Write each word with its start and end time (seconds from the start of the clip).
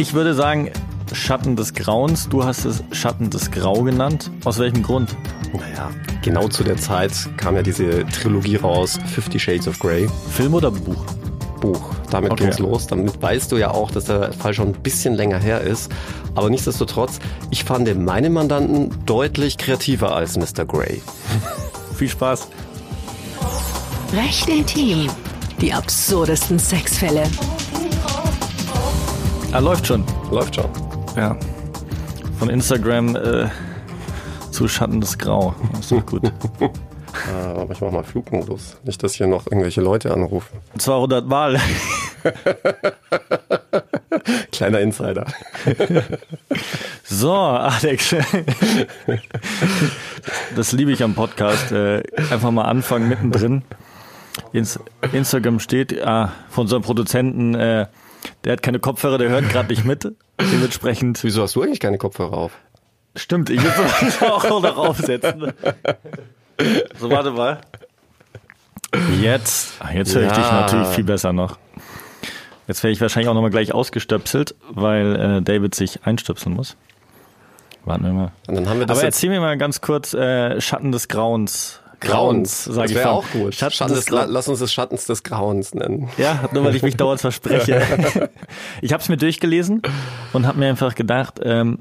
Ich 0.00 0.14
würde 0.14 0.32
sagen, 0.32 0.70
Schatten 1.12 1.56
des 1.56 1.74
Grauens. 1.74 2.26
Du 2.26 2.42
hast 2.42 2.64
es 2.64 2.82
Schatten 2.90 3.28
des 3.28 3.50
Grau 3.50 3.82
genannt. 3.82 4.30
Aus 4.46 4.58
welchem 4.58 4.82
Grund? 4.82 5.14
Naja, 5.52 5.90
genau 6.22 6.48
zu 6.48 6.64
der 6.64 6.78
Zeit 6.78 7.12
kam 7.36 7.54
ja 7.54 7.60
diese 7.60 8.06
Trilogie 8.06 8.56
raus, 8.56 8.98
Fifty 9.14 9.38
Shades 9.38 9.68
of 9.68 9.78
Grey. 9.78 10.08
Film 10.30 10.54
oder 10.54 10.70
Buch? 10.70 11.04
Buch. 11.60 11.94
Damit 12.10 12.32
okay. 12.32 12.44
ging's 12.44 12.58
los. 12.58 12.86
Damit 12.86 13.20
weißt 13.20 13.52
du 13.52 13.58
ja 13.58 13.72
auch, 13.72 13.90
dass 13.90 14.06
der 14.06 14.32
Fall 14.32 14.54
schon 14.54 14.68
ein 14.68 14.82
bisschen 14.82 15.12
länger 15.16 15.38
her 15.38 15.60
ist. 15.60 15.92
Aber 16.34 16.48
nichtsdestotrotz, 16.48 17.18
ich 17.50 17.64
fand 17.64 17.94
meine 18.02 18.30
Mandanten 18.30 19.04
deutlich 19.04 19.58
kreativer 19.58 20.16
als 20.16 20.38
Mr. 20.38 20.64
Grey. 20.64 21.02
Viel 21.94 22.08
Spaß. 22.08 22.48
Recht 24.14 24.48
intim. 24.48 25.10
Die 25.60 25.74
absurdesten 25.74 26.58
Sexfälle. 26.58 27.24
Ah, 29.52 29.58
läuft 29.58 29.84
schon. 29.84 30.04
Läuft 30.30 30.54
schon. 30.54 30.70
Ja. 31.16 31.36
Von 32.38 32.50
Instagram 32.50 33.16
äh, 33.16 33.48
zu 34.52 34.68
Schatten 34.68 35.00
des 35.00 35.18
Grau. 35.18 35.54
Das 35.72 35.90
ist 35.90 36.06
gut. 36.06 36.30
Ah, 37.28 37.60
aber 37.60 37.72
ich 37.72 37.80
mach 37.80 37.90
mal 37.90 38.04
Flugmodus. 38.04 38.76
Nicht, 38.84 39.02
dass 39.02 39.14
hier 39.14 39.26
noch 39.26 39.46
irgendwelche 39.46 39.80
Leute 39.80 40.14
anrufen. 40.14 40.58
200 40.78 41.26
Mal. 41.26 41.58
Kleiner 44.52 44.80
Insider. 44.80 45.26
so, 47.04 47.34
Alex. 47.34 48.14
das 50.54 50.70
liebe 50.70 50.92
ich 50.92 51.02
am 51.02 51.14
Podcast. 51.14 51.72
Äh, 51.72 52.04
einfach 52.30 52.52
mal 52.52 52.66
anfangen 52.66 53.08
mittendrin. 53.08 53.62
Instagram 54.52 55.58
steht 55.58 56.00
ah, 56.00 56.30
von 56.48 56.62
unserem 56.62 56.82
Produzenten, 56.82 57.56
äh, 57.56 57.86
der 58.44 58.52
hat 58.52 58.62
keine 58.62 58.78
Kopfhörer, 58.78 59.18
der 59.18 59.28
hört 59.28 59.48
gerade 59.48 59.68
nicht 59.68 59.84
mit. 59.84 60.12
Dementsprechend. 60.40 61.22
Wieso 61.22 61.42
hast 61.42 61.56
du 61.56 61.62
eigentlich 61.62 61.80
keine 61.80 61.98
Kopfhörer 61.98 62.36
auf? 62.36 62.52
Stimmt, 63.16 63.50
ich 63.50 63.62
würde 63.62 64.32
auch 64.32 64.44
noch 64.48 64.76
aufsetzen. 64.76 65.52
So, 66.98 67.10
warte 67.10 67.30
mal. 67.32 67.60
Jetzt, 69.20 69.74
ah, 69.78 69.92
jetzt 69.92 70.14
höre 70.14 70.22
ich 70.22 70.28
ja. 70.30 70.34
dich 70.36 70.52
natürlich 70.52 70.88
viel 70.88 71.04
besser 71.04 71.32
noch. 71.32 71.58
Jetzt 72.66 72.82
werde 72.82 72.92
ich 72.92 73.00
wahrscheinlich 73.00 73.28
auch 73.28 73.34
nochmal 73.34 73.50
gleich 73.50 73.72
ausgestöpselt, 73.72 74.54
weil 74.68 75.16
äh, 75.16 75.42
David 75.42 75.74
sich 75.74 76.04
einstöpseln 76.04 76.54
muss. 76.54 76.76
Warten 77.84 78.04
wir 78.04 78.12
mal. 78.12 78.32
Wir 78.46 78.90
Aber 78.90 79.02
erzähl 79.02 79.30
mir 79.30 79.40
mal 79.40 79.56
ganz 79.58 79.80
kurz 79.80 80.14
äh, 80.14 80.60
Schatten 80.60 80.92
des 80.92 81.08
Grauens. 81.08 81.80
Grauens, 82.00 82.64
sage 82.64 82.88
ich. 82.88 82.94
Das 82.94 83.04
wäre 83.04 83.10
auch 83.10 83.24
gut. 83.30 83.54
Schatten 83.54 83.74
Schatten 83.74 83.94
des, 83.94 84.04
des 84.06 84.26
lass 84.28 84.48
uns 84.48 84.60
das 84.60 84.72
Schattens 84.72 85.06
des 85.06 85.22
Grauens 85.22 85.74
nennen. 85.74 86.08
Ja, 86.18 86.48
nur 86.52 86.64
weil 86.64 86.74
ich 86.74 86.82
mich 86.82 86.96
dauernd 86.96 87.20
verspreche. 87.20 88.30
ich 88.82 88.92
habe 88.92 89.02
es 89.02 89.08
mir 89.08 89.16
durchgelesen 89.16 89.82
und 90.32 90.46
habe 90.46 90.58
mir 90.58 90.68
einfach 90.68 90.94
gedacht, 90.94 91.40
ähm, 91.42 91.80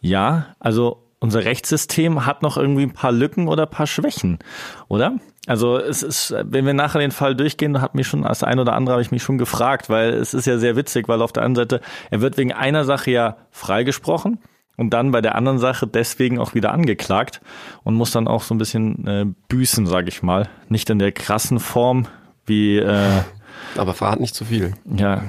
ja, 0.00 0.54
also 0.60 1.02
unser 1.18 1.44
Rechtssystem 1.44 2.26
hat 2.26 2.42
noch 2.42 2.56
irgendwie 2.56 2.82
ein 2.82 2.92
paar 2.92 3.12
Lücken 3.12 3.48
oder 3.48 3.64
ein 3.64 3.70
paar 3.70 3.86
Schwächen, 3.86 4.38
oder? 4.88 5.16
Also 5.46 5.78
es 5.78 6.02
ist, 6.02 6.34
wenn 6.44 6.66
wir 6.66 6.74
nachher 6.74 6.98
den 6.98 7.12
Fall 7.12 7.36
durchgehen, 7.36 7.80
hat 7.80 7.94
mich 7.94 8.06
schon 8.06 8.24
als 8.24 8.42
ein 8.42 8.58
oder 8.58 8.74
andere 8.74 8.94
habe 8.94 9.02
ich 9.02 9.12
mich 9.12 9.22
schon 9.22 9.38
gefragt, 9.38 9.88
weil 9.88 10.12
es 10.14 10.34
ist 10.34 10.46
ja 10.46 10.58
sehr 10.58 10.76
witzig, 10.76 11.08
weil 11.08 11.22
auf 11.22 11.32
der 11.32 11.44
anderen 11.44 11.68
Seite 11.68 11.84
er 12.10 12.20
wird 12.20 12.36
wegen 12.36 12.52
einer 12.52 12.84
Sache 12.84 13.12
ja 13.12 13.36
freigesprochen 13.50 14.40
und 14.76 14.90
dann 14.90 15.10
bei 15.10 15.20
der 15.20 15.34
anderen 15.34 15.58
Sache 15.58 15.86
deswegen 15.86 16.38
auch 16.38 16.54
wieder 16.54 16.72
angeklagt 16.72 17.40
und 17.82 17.94
muss 17.94 18.10
dann 18.10 18.28
auch 18.28 18.42
so 18.42 18.54
ein 18.54 18.58
bisschen 18.58 19.06
äh, 19.06 19.26
büßen, 19.48 19.86
sage 19.86 20.08
ich 20.08 20.22
mal. 20.22 20.48
Nicht 20.68 20.90
in 20.90 20.98
der 20.98 21.12
krassen 21.12 21.60
Form 21.60 22.06
wie 22.44 22.78
äh, 22.78 23.22
aber 23.78 23.94
verrat 23.94 24.20
nicht 24.20 24.34
zu 24.34 24.44
viel. 24.44 24.74
Ja. 24.96 25.22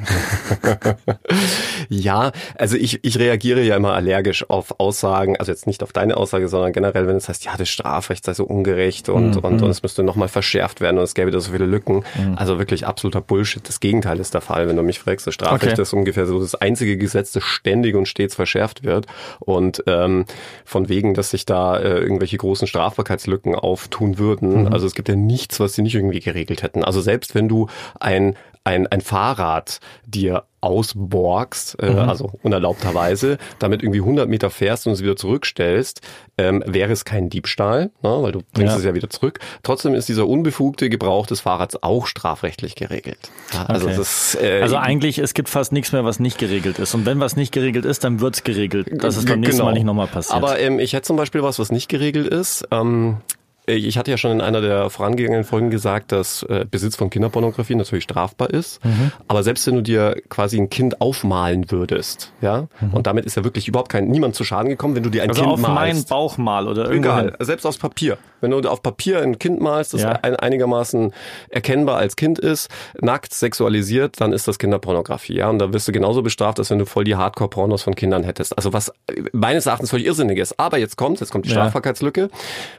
ja, 1.89 2.31
also 2.55 2.77
ich, 2.77 3.03
ich 3.03 3.19
reagiere 3.19 3.61
ja 3.61 3.75
immer 3.75 3.93
allergisch 3.93 4.49
auf 4.49 4.79
Aussagen, 4.79 5.37
also 5.37 5.51
jetzt 5.51 5.67
nicht 5.67 5.83
auf 5.83 5.93
deine 5.93 6.17
Aussage, 6.17 6.47
sondern 6.47 6.73
generell, 6.73 7.07
wenn 7.07 7.15
es 7.15 7.29
heißt, 7.29 7.45
ja, 7.45 7.55
das 7.57 7.69
Strafrecht 7.69 8.25
sei 8.25 8.33
so 8.33 8.45
ungerecht 8.45 9.09
und, 9.09 9.35
mhm. 9.35 9.43
und, 9.43 9.61
und 9.61 9.69
es 9.69 9.83
müsste 9.83 10.03
nochmal 10.03 10.27
verschärft 10.27 10.81
werden 10.81 10.97
und 10.97 11.03
es 11.03 11.13
gäbe 11.13 11.31
da 11.31 11.39
so 11.39 11.51
viele 11.51 11.65
Lücken. 11.65 12.03
Mhm. 12.15 12.37
Also 12.37 12.59
wirklich 12.59 12.85
absoluter 12.85 13.21
Bullshit. 13.21 13.67
Das 13.67 13.79
Gegenteil 13.79 14.19
ist 14.19 14.33
der 14.33 14.41
Fall, 14.41 14.67
wenn 14.67 14.75
du 14.75 14.83
mich 14.83 14.99
fragst. 14.99 15.27
Das 15.27 15.33
Strafrecht 15.33 15.73
okay. 15.73 15.81
ist 15.81 15.93
ungefähr 15.93 16.25
so 16.25 16.39
das 16.39 16.55
einzige 16.55 16.97
Gesetz, 16.97 17.31
das 17.31 17.43
ständig 17.43 17.95
und 17.95 18.07
stets 18.07 18.35
verschärft 18.35 18.83
wird. 18.83 19.07
Und 19.39 19.83
ähm, 19.87 20.25
von 20.65 20.89
wegen, 20.89 21.13
dass 21.13 21.31
sich 21.31 21.45
da 21.45 21.77
äh, 21.77 21.99
irgendwelche 21.99 22.37
großen 22.37 22.67
Strafbarkeitslücken 22.67 23.55
auftun 23.55 24.17
würden. 24.17 24.61
Mhm. 24.61 24.73
Also 24.73 24.87
es 24.87 24.93
gibt 24.93 25.09
ja 25.09 25.15
nichts, 25.15 25.59
was 25.59 25.73
sie 25.73 25.81
nicht 25.81 25.95
irgendwie 25.95 26.19
geregelt 26.19 26.63
hätten. 26.63 26.83
Also 26.83 27.01
selbst 27.01 27.35
wenn 27.35 27.47
du 27.47 27.67
ein 27.99 28.35
ein, 28.67 28.85
ein 28.87 28.99
Fahrrad 28.99 29.79
dir 30.05 30.43
ausborgst, 30.59 31.81
äh, 31.81 31.91
mhm. 31.91 31.99
also 31.99 32.31
unerlaubterweise, 32.43 33.37
damit 33.59 33.81
irgendwie 33.81 34.01
100 34.01 34.27
Meter 34.27 34.49
fährst 34.49 34.87
und 34.87 34.93
es 34.93 35.01
wieder 35.01 35.15
zurückstellst, 35.15 36.01
ähm, 36.37 36.61
wäre 36.65 36.91
es 36.91 37.05
kein 37.05 37.29
Diebstahl, 37.29 37.91
ne, 38.03 38.17
weil 38.21 38.33
du 38.33 38.41
bringst 38.53 38.73
ja. 38.73 38.77
es 38.77 38.83
ja 38.83 38.93
wieder 38.93 39.09
zurück. 39.09 39.39
Trotzdem 39.63 39.93
ist 39.93 40.09
dieser 40.09 40.27
unbefugte 40.27 40.89
Gebrauch 40.89 41.27
des 41.27 41.39
Fahrrads 41.39 41.81
auch 41.81 42.07
strafrechtlich 42.07 42.75
geregelt. 42.75 43.31
Also, 43.67 43.85
okay. 43.87 43.95
das, 43.95 44.37
äh, 44.41 44.61
also 44.61 44.75
eigentlich, 44.75 45.19
es 45.19 45.33
gibt 45.33 45.47
fast 45.47 45.71
nichts 45.71 45.93
mehr, 45.93 46.03
was 46.03 46.19
nicht 46.19 46.37
geregelt 46.37 46.79
ist. 46.79 46.93
Und 46.93 47.05
wenn 47.05 47.21
was 47.21 47.37
nicht 47.37 47.53
geregelt 47.53 47.85
ist, 47.85 48.03
dann 48.03 48.19
wird's 48.19 48.43
geregelt. 48.43 48.89
Das 48.91 49.15
ist 49.15 49.27
beim 49.27 49.39
nächsten 49.39 49.57
genau. 49.57 49.65
Mal 49.65 49.73
nicht 49.73 49.85
nochmal 49.85 50.07
passiert. 50.07 50.35
Aber 50.35 50.59
ähm, 50.59 50.79
ich 50.79 50.91
hätte 50.91 51.03
zum 51.03 51.15
Beispiel 51.15 51.41
was, 51.43 51.59
was 51.59 51.71
nicht 51.71 51.87
geregelt 51.87 52.27
ist. 52.27 52.67
Ähm, 52.71 53.17
äh, 53.19 53.36
ich 53.67 53.97
hatte 53.97 54.11
ja 54.11 54.17
schon 54.17 54.31
in 54.31 54.41
einer 54.41 54.61
der 54.61 54.89
vorangegangenen 54.89 55.43
Folgen 55.43 55.69
gesagt, 55.69 56.13
dass 56.13 56.43
äh, 56.43 56.65
Besitz 56.69 56.95
von 56.95 57.09
Kinderpornografie 57.09 57.75
natürlich 57.75 58.05
strafbar 58.05 58.49
ist. 58.49 58.83
Mhm. 58.85 59.11
Aber 59.27 59.43
selbst 59.43 59.67
wenn 59.67 59.75
du 59.75 59.81
dir 59.81 60.21
quasi 60.29 60.57
ein 60.57 60.69
Kind 60.69 61.01
aufmalen 61.01 61.69
würdest, 61.69 62.31
ja, 62.41 62.67
mhm. 62.79 62.93
und 62.93 63.07
damit 63.07 63.25
ist 63.25 63.35
ja 63.35 63.43
wirklich 63.43 63.67
überhaupt 63.67 63.91
kein 63.91 64.07
niemand 64.07 64.35
zu 64.35 64.45
Schaden 64.45 64.69
gekommen, 64.69 64.95
wenn 64.95 65.03
du 65.03 65.09
dir 65.09 65.23
ein 65.23 65.29
also 65.29 65.41
Kind 65.41 65.53
auf 65.53 65.59
malst. 65.59 65.75
meinen 65.75 66.03
Bauch 66.05 66.37
mal 66.37 66.67
oder 66.67 66.89
egal, 66.91 67.35
selbst 67.39 67.65
aus 67.65 67.77
Papier. 67.77 68.17
Wenn 68.39 68.51
du 68.51 68.59
auf 68.69 68.81
Papier 68.83 69.21
ein 69.21 69.37
Kind 69.37 69.59
malst, 69.59 69.93
das 69.93 70.03
ja. 70.03 70.11
ein, 70.11 70.35
einigermaßen 70.35 71.11
erkennbar 71.49 71.97
als 71.97 72.15
Kind 72.15 72.39
ist, 72.39 72.69
nackt, 73.01 73.33
sexualisiert, 73.33 74.21
dann 74.21 74.31
ist 74.31 74.47
das 74.47 74.59
Kinderpornografie, 74.59 75.35
ja, 75.35 75.49
und 75.49 75.59
da 75.59 75.73
wirst 75.73 75.87
du 75.87 75.91
genauso 75.91 76.21
bestraft, 76.21 76.59
als 76.59 76.69
wenn 76.69 76.79
du 76.79 76.85
voll 76.85 77.03
die 77.03 77.15
Hardcore-Pornos 77.15 77.83
von 77.83 77.95
Kindern 77.95 78.23
hättest. 78.23 78.55
Also 78.55 78.71
was 78.71 78.93
meines 79.33 79.65
Erachtens 79.65 79.89
völlig 79.89 80.05
irrsinnig 80.05 80.37
ist. 80.37 80.57
Aber 80.57 80.77
jetzt 80.77 80.95
kommt, 80.95 81.19
jetzt 81.19 81.31
kommt 81.31 81.45
die 81.45 81.49
Strafbarkeitslücke. 81.49 82.29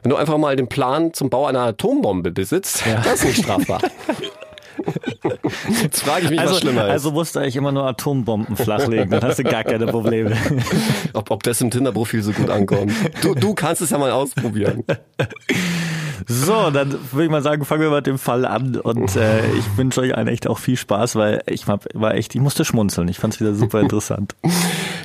Wenn 0.01 0.09
du 0.09 0.15
einfach 0.15 0.37
mal 0.37 0.55
den 0.55 0.67
Plan 0.67 0.78
zum 1.13 1.29
Bau 1.29 1.45
einer 1.45 1.61
Atombombe 1.61 2.31
besitzt, 2.31 2.85
ja. 2.85 2.95
das 3.03 3.15
ist 3.15 3.25
nicht 3.25 3.43
strafbar. 3.43 3.81
Jetzt 5.81 6.01
frage 6.01 6.25
ich 6.25 6.29
mich, 6.29 6.39
also, 6.39 6.53
was 6.53 6.61
schlimmer 6.61 6.85
ist. 6.85 6.91
Also 6.91 7.11
musst 7.11 7.35
du 7.35 7.39
eigentlich 7.39 7.55
immer 7.55 7.71
nur 7.71 7.85
Atombomben 7.85 8.55
flachlegen, 8.55 9.09
dann 9.09 9.21
hast 9.21 9.39
du 9.39 9.43
gar 9.43 9.63
keine 9.63 9.87
Probleme. 9.87 10.35
Ob, 11.13 11.31
ob 11.31 11.43
das 11.43 11.59
im 11.61 11.71
Tinder-Profil 11.71 12.21
so 12.21 12.31
gut 12.31 12.49
ankommt. 12.49 12.93
Du, 13.21 13.33
du 13.35 13.53
kannst 13.53 13.81
es 13.81 13.89
ja 13.89 13.97
mal 13.97 14.11
ausprobieren. 14.11 14.83
So, 16.27 16.69
dann 16.69 16.91
würde 17.11 17.25
ich 17.25 17.31
mal 17.31 17.41
sagen, 17.41 17.65
fangen 17.65 17.81
wir 17.81 17.89
mit 17.89 18.07
dem 18.07 18.19
Fall 18.19 18.45
an 18.45 18.75
und 18.75 19.15
äh, 19.15 19.39
ich 19.53 19.77
wünsche 19.77 20.01
euch 20.01 20.15
allen 20.15 20.27
echt 20.27 20.47
auch 20.47 20.59
viel 20.59 20.77
Spaß, 20.77 21.15
weil 21.15 21.41
ich 21.47 21.67
war, 21.67 21.79
war 21.93 22.13
echt, 22.13 22.35
ich 22.35 22.41
musste 22.41 22.65
schmunzeln. 22.65 23.07
Ich 23.07 23.17
fand 23.17 23.33
es 23.33 23.39
wieder 23.39 23.53
super 23.55 23.81
interessant. 23.81 24.35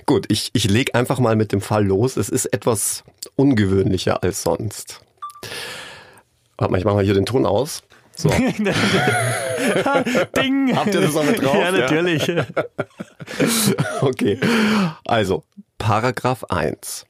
Gut, 0.07 0.27
ich, 0.29 0.51
ich 0.53 0.69
leg 0.69 0.95
einfach 0.95 1.19
mal 1.19 1.37
mit 1.37 1.53
dem 1.53 1.61
Fall 1.61 1.87
los. 1.87 2.17
Es 2.17 2.29
ist 2.29 2.47
etwas 2.47 3.05
ungewöhnlicher 3.37 4.23
als 4.23 4.43
sonst. 4.43 5.01
Warte 6.57 6.73
mal, 6.73 6.79
ich 6.79 6.85
mache 6.85 6.97
mal 6.97 7.05
hier 7.05 7.15
den 7.15 7.27
Ton 7.27 7.47
aus. 7.47 7.83
So. 8.17 8.29
Ding! 10.37 10.77
Habt 10.77 10.95
ihr 10.95 11.01
das 11.01 11.15
noch 11.15 11.25
mit 11.25 11.43
drauf? 11.43 11.57
Ja, 11.57 11.73
natürlich. 11.73 12.27
Ja. 12.27 12.47
okay. 14.01 14.39
Also, 15.05 15.45
Paragraph 15.79 16.45
1. 16.45 17.07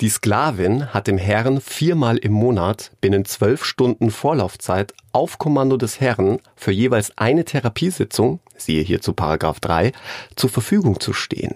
Die 0.00 0.08
Sklavin 0.08 0.92
hat 0.92 1.06
dem 1.06 1.16
Herrn 1.16 1.60
viermal 1.60 2.18
im 2.18 2.32
Monat 2.32 2.90
binnen 3.00 3.24
zwölf 3.24 3.64
Stunden 3.64 4.10
Vorlaufzeit 4.10 4.92
auf 5.12 5.38
Kommando 5.38 5.76
des 5.76 6.00
Herrn 6.00 6.40
für 6.56 6.72
jeweils 6.72 7.16
eine 7.16 7.44
Therapiesitzung, 7.44 8.40
siehe 8.56 8.82
hierzu 8.82 9.12
Paragraph 9.12 9.60
3, 9.60 9.92
zur 10.34 10.50
Verfügung 10.50 10.98
zu 10.98 11.12
stehen. 11.12 11.54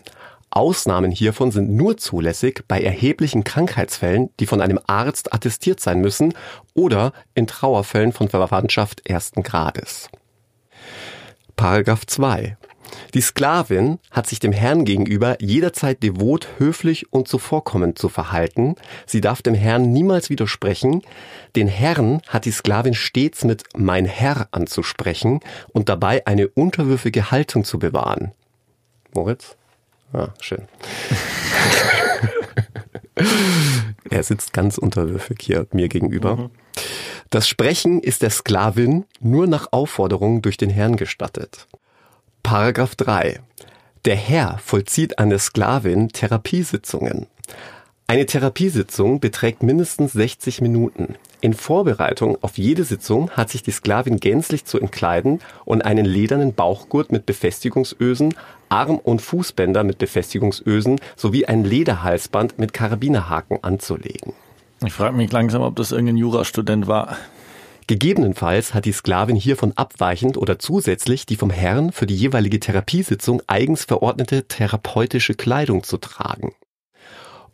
Ausnahmen 0.51 1.11
hiervon 1.11 1.51
sind 1.51 1.71
nur 1.71 1.97
zulässig 1.97 2.65
bei 2.67 2.81
erheblichen 2.81 3.45
Krankheitsfällen, 3.45 4.31
die 4.41 4.47
von 4.47 4.61
einem 4.61 4.81
Arzt 4.87 5.35
attestiert 5.35 5.81
sein 5.81 6.01
müssen 6.01 6.35
oder 6.75 7.13
in 7.35 7.47
Trauerfällen 7.47 8.13
von 8.13 8.29
Verwandtschaft 8.29 9.07
ersten 9.07 9.43
Grades. 9.43 10.09
Paragraph 11.57 12.07
2. 12.07 12.57
Die 13.15 13.21
Sklavin 13.21 13.99
hat 14.11 14.27
sich 14.27 14.41
dem 14.41 14.53
Herrn 14.53 14.85
gegenüber 14.85 15.37
jederzeit 15.41 16.03
devot, 16.03 16.49
höflich 16.59 17.13
und 17.13 17.29
zuvorkommend 17.29 17.99
zu 17.99 18.09
verhalten. 18.09 18.77
Sie 19.07 19.21
darf 19.21 19.43
dem 19.43 19.55
Herrn 19.55 19.93
niemals 19.93 20.31
widersprechen. 20.31 21.03
Den 21.55 21.69
Herrn 21.69 22.23
hat 22.29 22.45
die 22.45 22.53
Sklavin 22.53 22.95
stets 22.95 23.45
mit 23.45 23.65
mein 23.77 24.05
Herr 24.05 24.49
anzusprechen 24.53 25.41
und 25.73 25.89
dabei 25.89 26.27
eine 26.27 26.49
unterwürfige 26.49 27.31
Haltung 27.31 27.65
zu 27.65 27.79
bewahren. 27.79 28.33
Moritz? 29.15 29.57
Ah, 30.13 30.29
schön. 30.41 30.63
er 34.11 34.23
sitzt 34.23 34.53
ganz 34.53 34.79
unterwürfig 34.79 35.39
hier 35.41 35.67
mir 35.73 35.89
gegenüber. 35.89 36.37
Mhm. 36.37 36.51
Das 37.31 37.49
Sprechen 37.49 38.01
ist 38.01 38.23
der 38.23 38.31
Sklavin 38.31 39.05
nur 39.21 39.47
nach 39.47 39.69
Aufforderung 39.73 40.43
durch 40.43 40.57
den 40.57 40.71
Herrn 40.71 40.97
gestattet. 40.97 41.67
Paragraph 42.43 42.95
3. 42.95 43.41
Der 44.05 44.17
Herr 44.17 44.59
vollzieht 44.59 45.19
an 45.19 45.31
der 45.31 45.41
Sklavin 45.41 46.11
Therapiesitzungen. 46.11 47.27
Eine 48.07 48.27
Therapiesitzung 48.27 49.19
beträgt 49.19 49.65
mindestens 49.65 50.13
60 50.13 50.61
Minuten. 50.61 51.17
In 51.41 51.55
Vorbereitung 51.55 52.39
auf 52.41 52.57
jede 52.57 52.85
Sitzung 52.85 53.31
hat 53.31 53.51
sich 53.51 53.65
die 53.65 53.73
Sklavin 53.73 54.19
gänzlich 54.19 54.65
zu 54.65 54.79
entkleiden 54.79 55.41
und 55.65 55.85
einen 55.85 56.05
ledernen 56.05 56.55
Bauchgurt 56.55 57.11
mit 57.11 57.27
Befestigungsösen, 57.27 58.35
Arm- 58.69 58.99
und 58.99 59.23
Fußbänder 59.23 59.85
mit 59.85 59.99
Befestigungsösen 59.99 61.01
sowie 61.17 61.47
ein 61.47 61.65
Lederhalsband 61.65 62.59
mit 62.59 62.73
Karabinerhaken 62.73 63.63
anzulegen. 63.63 64.33
Ich 64.85 64.93
frage 64.93 65.17
mich 65.17 65.33
langsam, 65.33 65.63
ob 65.63 65.77
das 65.77 65.93
irgendein 65.93 66.19
Jurastudent 66.19 66.87
war. 66.87 67.17
Gegebenenfalls 67.87 68.75
hat 68.75 68.85
die 68.85 68.93
Sklavin 68.93 69.37
hiervon 69.37 69.73
abweichend 69.77 70.37
oder 70.37 70.59
zusätzlich 70.59 71.25
die 71.25 71.37
vom 71.37 71.51
Herrn 71.51 71.93
für 71.93 72.07
die 72.07 72.17
jeweilige 72.17 72.59
Therapiesitzung 72.59 73.43
eigens 73.47 73.85
verordnete 73.85 74.49
therapeutische 74.49 75.35
Kleidung 75.35 75.85
zu 75.85 75.99
tragen. 75.99 76.53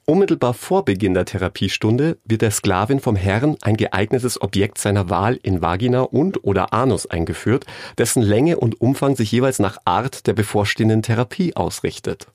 Unmittelbar 0.04 0.52
vor 0.52 0.84
Beginn 0.84 1.14
der 1.14 1.26
Therapiestunde 1.26 2.18
wird 2.24 2.42
der 2.42 2.50
Sklavin 2.50 2.98
vom 2.98 3.14
Herrn 3.14 3.56
ein 3.62 3.76
geeignetes 3.76 4.42
Objekt 4.42 4.78
seiner 4.78 5.10
Wahl 5.10 5.38
in 5.44 5.62
Vagina 5.62 6.00
und 6.00 6.42
oder 6.42 6.72
Anus 6.72 7.06
eingeführt, 7.06 7.66
dessen 7.98 8.20
Länge 8.20 8.58
und 8.58 8.80
Umfang 8.80 9.14
sich 9.14 9.30
jeweils 9.30 9.60
nach 9.60 9.78
Art 9.84 10.26
der 10.26 10.32
bevorstehenden 10.32 11.02
Therapie 11.02 11.54
ausrichtet. 11.54 12.26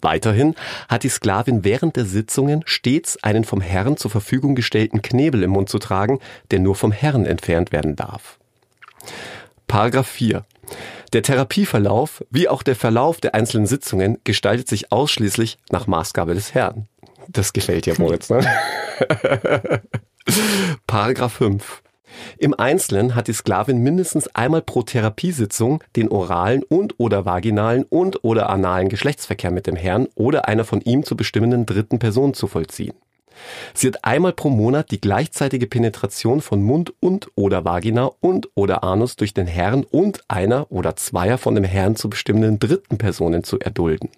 Weiterhin 0.00 0.54
hat 0.88 1.02
die 1.02 1.08
Sklavin 1.08 1.64
während 1.64 1.96
der 1.96 2.04
Sitzungen 2.04 2.62
stets 2.64 3.22
einen 3.24 3.42
vom 3.42 3.60
Herrn 3.60 3.96
zur 3.96 4.12
Verfügung 4.12 4.54
gestellten 4.54 5.02
Knebel 5.02 5.42
im 5.42 5.50
Mund 5.50 5.68
zu 5.68 5.80
tragen, 5.80 6.20
der 6.52 6.60
nur 6.60 6.76
vom 6.76 6.92
Herrn 6.92 7.26
entfernt 7.26 7.72
werden 7.72 7.96
darf. 7.96 8.38
Paragraph 9.66 10.08
4. 10.08 10.44
Der 11.12 11.22
Therapieverlauf 11.22 12.24
wie 12.30 12.48
auch 12.48 12.62
der 12.62 12.76
Verlauf 12.76 13.20
der 13.20 13.34
einzelnen 13.34 13.66
Sitzungen 13.66 14.18
gestaltet 14.22 14.68
sich 14.68 14.92
ausschließlich 14.92 15.58
nach 15.70 15.88
Maßgabe 15.88 16.34
des 16.34 16.54
Herrn. 16.54 16.86
Das 17.28 17.52
gefällt 17.52 17.86
dir, 17.86 17.94
Moritz, 17.98 18.30
ne? 18.30 18.44
Paragraph 20.86 21.32
5. 21.34 21.82
Im 22.38 22.54
Einzelnen 22.54 23.14
hat 23.14 23.28
die 23.28 23.32
Sklavin 23.32 23.78
mindestens 23.78 24.28
einmal 24.34 24.62
pro 24.62 24.82
Therapiesitzung 24.82 25.82
den 25.96 26.08
oralen 26.08 26.62
und 26.62 26.98
oder 26.98 27.24
vaginalen 27.24 27.84
und 27.84 28.24
oder 28.24 28.50
analen 28.50 28.88
Geschlechtsverkehr 28.88 29.50
mit 29.50 29.66
dem 29.66 29.76
Herrn 29.76 30.08
oder 30.14 30.48
einer 30.48 30.64
von 30.64 30.80
ihm 30.80 31.04
zu 31.04 31.16
bestimmenden 31.16 31.66
dritten 31.66 31.98
Person 31.98 32.34
zu 32.34 32.46
vollziehen. 32.46 32.94
Sie 33.74 33.88
hat 33.88 34.04
einmal 34.04 34.32
pro 34.32 34.50
Monat 34.50 34.90
die 34.90 35.00
gleichzeitige 35.00 35.66
Penetration 35.66 36.40
von 36.40 36.62
Mund 36.62 36.92
und 37.00 37.28
oder 37.34 37.64
Vagina 37.64 38.10
und 38.20 38.48
oder 38.54 38.84
Anus 38.84 39.16
durch 39.16 39.34
den 39.34 39.46
Herrn 39.46 39.84
und 39.84 40.20
einer 40.28 40.70
oder 40.70 40.96
zweier 40.96 41.38
von 41.38 41.54
dem 41.54 41.64
Herrn 41.64 41.96
zu 41.96 42.10
bestimmenden 42.10 42.58
dritten 42.58 42.98
Personen 42.98 43.44
zu 43.44 43.58
erdulden. 43.58 44.10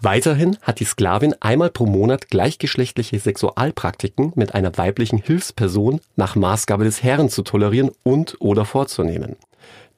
Weiterhin 0.00 0.58
hat 0.62 0.80
die 0.80 0.84
Sklavin 0.84 1.34
einmal 1.40 1.70
pro 1.70 1.86
Monat 1.86 2.28
gleichgeschlechtliche 2.28 3.20
Sexualpraktiken 3.20 4.32
mit 4.34 4.54
einer 4.54 4.76
weiblichen 4.76 5.18
Hilfsperson 5.18 6.00
nach 6.16 6.34
Maßgabe 6.34 6.84
des 6.84 7.02
Herrn 7.02 7.28
zu 7.28 7.42
tolerieren 7.42 7.90
und 8.02 8.36
oder 8.40 8.64
vorzunehmen. 8.64 9.36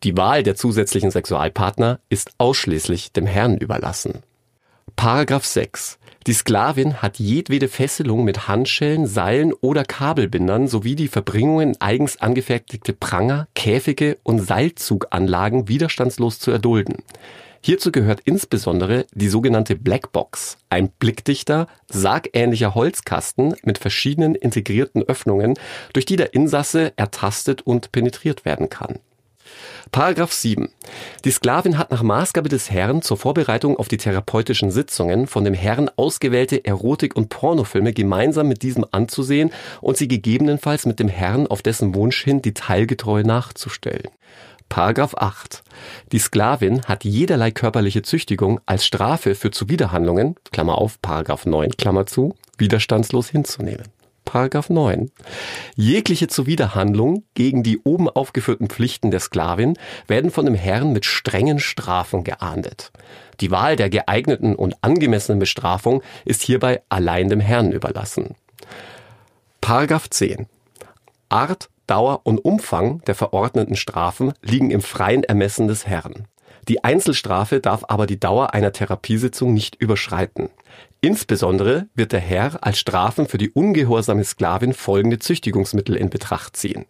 Die 0.03 0.17
Wahl 0.19 0.43
der 0.43 0.57
zusätzlichen 0.57 1.11
Sexualpartner 1.11 2.01
ist 2.11 2.33
ausschließlich 2.37 3.13
dem 3.13 3.27
Herrn 3.27 3.57
überlassen. 3.57 4.23
Paragraph 4.97 5.47
6. 5.47 5.99
Die 6.27 6.33
Sklavin 6.33 7.03
hat 7.03 7.19
jedwede 7.19 7.69
Fesselung 7.69 8.25
mit 8.25 8.49
Handschellen, 8.49 9.07
Seilen 9.07 9.53
oder 9.53 9.85
Kabelbindern 9.85 10.69
sowie 10.69 10.97
die 10.97 11.09
Verbringung 11.09 11.61
in 11.61 11.81
eigens 11.83 12.19
angefertigte 12.19 12.95
Pranger, 12.95 13.47
Käfige 13.55 14.17
und 14.23 14.39
Seilzuganlagen 14.39 15.69
widerstandslos 15.69 16.39
zu 16.39 16.51
erdulden. 16.51 17.03
Hierzu 17.61 17.93
gehört 17.93 18.21
insbesondere 18.25 19.07
die 19.13 19.29
sogenannte 19.29 19.77
Blackbox, 19.77 20.57
ein 20.71 20.89
blickdichter, 20.99 21.67
sargähnlicher 21.91 22.75
Holzkasten 22.75 23.55
mit 23.63 23.77
verschiedenen 23.77 24.35
integrierten 24.35 25.03
Öffnungen, 25.03 25.55
durch 25.93 26.07
die 26.07 26.17
der 26.17 26.33
Insasse 26.33 26.95
ertastet 26.97 27.61
und 27.63 27.93
penetriert 27.93 28.47
werden 28.47 28.71
kann. 28.71 28.99
Paragraph 29.93 30.33
7. 30.33 30.69
Die 31.25 31.31
Sklavin 31.31 31.79
hat 31.79 31.91
nach 31.91 32.03
Maßgabe 32.03 32.49
des 32.49 32.71
Herrn 32.71 33.03
zur 33.03 33.17
Vorbereitung 33.17 33.77
auf 33.77 33.89
die 33.89 33.97
therapeutischen 33.97 34.71
Sitzungen 34.71 35.27
von 35.27 35.45
dem 35.45 35.55
Herrn 35.55 35.91
ausgewählte 35.97 36.65
Erotik- 36.65 37.17
und 37.17 37.29
Pornofilme 37.29 37.93
gemeinsam 37.93 38.49
mit 38.49 38.63
diesem 38.63 38.85
anzusehen 38.91 39.51
und 39.81 39.97
sie 39.97 40.09
gegebenenfalls 40.09 40.87
mit 40.87 40.99
dem 40.99 41.09
Herrn 41.09 41.47
auf 41.47 41.63
dessen 41.63 41.95
Wunsch 41.95 42.25
hin 42.25 42.43
detailgetreu 42.43 43.23
nachzustellen. 43.23 44.11
Paragraph 44.69 45.15
8. 45.15 45.63
Die 46.11 46.19
Sklavin 46.19 46.83
hat 46.83 47.05
jederlei 47.05 47.51
körperliche 47.51 48.03
Züchtigung 48.03 48.61
als 48.67 48.85
Strafe 48.85 49.35
für 49.35 49.51
Zuwiderhandlungen, 49.51 50.35
Klammer 50.53 50.79
auf, 50.79 51.01
Paragraph 51.01 51.47
9, 51.47 51.77
Klammer 51.77 52.07
zu, 52.07 52.35
widerstandslos 52.59 53.29
hinzunehmen. 53.29 53.85
Paragraph 54.25 54.71
9. 54.71 55.11
Jegliche 55.77 56.29
Zuwiderhandlung 56.29 57.25
gegen 57.35 57.63
die 57.63 57.79
oben 57.85 58.09
aufgeführten 58.09 58.69
Pflichten 58.69 59.11
der 59.11 59.21
Sklavin 59.21 59.79
werden 60.07 60.31
von 60.31 60.47
dem 60.47 60.55
Herrn 60.55 60.93
mit 60.93 61.05
strengen 61.05 61.59
Strafen 61.59 62.25
geahndet. 62.25 62.91
Die 63.41 63.51
Wahl 63.51 63.77
der 63.77 63.91
geeigneten 63.91 64.55
und 64.55 64.77
angemessenen 64.83 65.39
Bestrafung 65.39 66.03
ist 66.25 66.43
hierbei 66.43 66.83
allein 66.89 67.29
dem 67.29 67.41
Herrn 67.41 67.73
überlassen. 67.73 68.35
Paragraph 69.61 70.11
10. 70.11 70.47
Art, 71.29 71.69
Dauer 71.87 72.23
und 72.25 72.39
Umfang 72.39 73.03
der 73.07 73.15
verordneten 73.15 73.77
Strafen 73.77 74.33
liegen 74.43 74.71
im 74.71 74.81
freien 74.81 75.25
Ermessen 75.25 75.69
des 75.69 75.87
Herrn. 75.87 76.27
Die 76.69 76.83
Einzelstrafe 76.83 77.61
darf 77.61 77.85
aber 77.89 78.07
die 78.07 78.19
Dauer 78.19 78.55
einer 78.55 78.73
Therapiesitzung 78.73 79.53
nicht 79.53 79.77
überschreiten. 79.77 80.49
Insbesondere 81.05 81.87
wird 81.95 82.13
der 82.13 82.21
Herr 82.21 82.65
als 82.65 82.79
Strafen 82.79 83.27
für 83.27 83.37
die 83.37 83.51
ungehorsame 83.51 84.25
Sklavin 84.25 84.73
folgende 84.73 85.19
Züchtigungsmittel 85.19 85.97
in 85.97 86.09
Betracht 86.09 86.57
ziehen. 86.57 86.87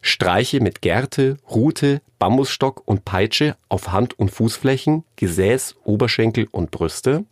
Streiche 0.00 0.60
mit 0.62 0.80
Gerte, 0.80 1.36
Rute, 1.50 2.00
Bambusstock 2.18 2.82
und 2.86 3.04
Peitsche 3.04 3.56
auf 3.68 3.92
Hand- 3.92 4.18
und 4.18 4.30
Fußflächen, 4.30 5.04
Gesäß, 5.16 5.74
Oberschenkel 5.84 6.48
und 6.50 6.70
Brüste, 6.70 7.26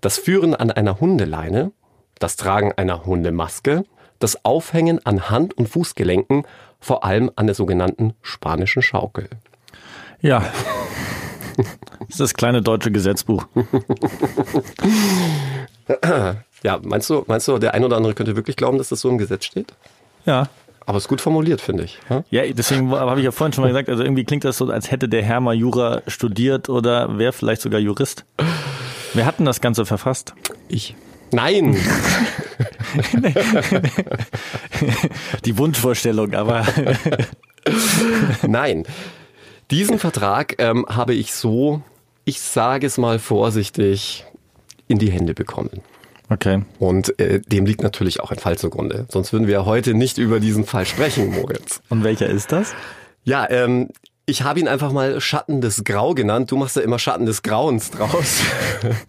das 0.00 0.16
Führen 0.16 0.54
an 0.54 0.70
einer 0.70 0.98
Hundeleine, 0.98 1.72
das 2.18 2.36
Tragen 2.36 2.72
einer 2.72 3.04
Hundemaske, 3.04 3.84
das 4.18 4.42
Aufhängen 4.46 5.04
an 5.04 5.28
Hand- 5.28 5.58
und 5.58 5.68
Fußgelenken, 5.68 6.46
vor 6.80 7.04
allem 7.04 7.30
an 7.36 7.44
der 7.44 7.54
sogenannten 7.54 8.14
spanischen 8.22 8.80
Schaukel. 8.80 9.28
Ja. 10.22 10.42
Das 11.56 12.08
ist 12.10 12.20
das 12.20 12.34
kleine 12.34 12.62
deutsche 12.62 12.90
Gesetzbuch. 12.90 13.46
Ja, 16.62 16.78
meinst 16.82 17.08
du, 17.08 17.24
meinst 17.26 17.48
du, 17.48 17.58
der 17.58 17.74
ein 17.74 17.84
oder 17.84 17.96
andere 17.96 18.14
könnte 18.14 18.36
wirklich 18.36 18.56
glauben, 18.56 18.78
dass 18.78 18.90
das 18.90 19.00
so 19.00 19.08
im 19.08 19.18
Gesetz 19.18 19.44
steht? 19.46 19.72
Ja. 20.26 20.48
Aber 20.86 20.98
es 20.98 21.04
ist 21.04 21.08
gut 21.08 21.20
formuliert, 21.20 21.60
finde 21.60 21.84
ich. 21.84 21.98
Ja? 22.08 22.24
Ja, 22.30 22.42
deswegen 22.52 22.90
habe 22.90 23.20
ich 23.20 23.24
ja 23.24 23.30
vorhin 23.30 23.52
schon 23.52 23.62
mal 23.62 23.68
gesagt, 23.68 23.88
also 23.88 24.02
irgendwie 24.02 24.24
klingt 24.24 24.44
das 24.44 24.58
so, 24.58 24.66
als 24.70 24.90
hätte 24.90 25.08
der 25.08 25.22
Herr 25.22 25.40
mal 25.40 25.54
Jura 25.54 26.02
studiert 26.06 26.68
oder 26.68 27.16
wäre 27.18 27.32
vielleicht 27.32 27.62
sogar 27.62 27.80
Jurist. 27.80 28.24
Wer 29.14 29.24
hat 29.26 29.38
denn 29.38 29.46
das 29.46 29.60
Ganze 29.60 29.86
verfasst? 29.86 30.34
Ich. 30.68 30.96
Nein! 31.32 31.76
Die 35.44 35.56
Wunschvorstellung, 35.56 36.34
aber 36.34 36.66
Nein. 38.46 38.84
Diesen 39.70 40.00
Vertrag 40.00 40.56
ähm, 40.58 40.84
habe 40.88 41.14
ich 41.14 41.32
so, 41.32 41.82
ich 42.24 42.40
sage 42.40 42.86
es 42.86 42.98
mal 42.98 43.20
vorsichtig, 43.20 44.24
in 44.88 44.98
die 44.98 45.12
Hände 45.12 45.34
bekommen. 45.34 45.82
okay. 46.28 46.62
Und 46.80 47.18
äh, 47.20 47.40
dem 47.40 47.66
liegt 47.66 47.82
natürlich 47.82 48.20
auch 48.20 48.32
ein 48.32 48.38
Fall 48.38 48.58
zugrunde. 48.58 49.06
Sonst 49.08 49.32
würden 49.32 49.46
wir 49.46 49.54
ja 49.54 49.64
heute 49.64 49.94
nicht 49.94 50.18
über 50.18 50.40
diesen 50.40 50.64
Fall 50.64 50.86
sprechen, 50.86 51.30
Moritz. 51.30 51.80
Und 51.88 52.02
welcher 52.02 52.26
ist 52.26 52.50
das? 52.50 52.74
Ja, 53.22 53.48
ähm, 53.48 53.90
ich 54.26 54.42
habe 54.42 54.58
ihn 54.58 54.66
einfach 54.66 54.90
mal 54.90 55.20
Schatten 55.20 55.60
des 55.60 55.84
Grau 55.84 56.14
genannt. 56.14 56.50
Du 56.50 56.56
machst 56.56 56.74
ja 56.74 56.82
immer 56.82 56.98
Schatten 56.98 57.26
des 57.26 57.42
Grauens 57.42 57.92
draus. 57.92 58.40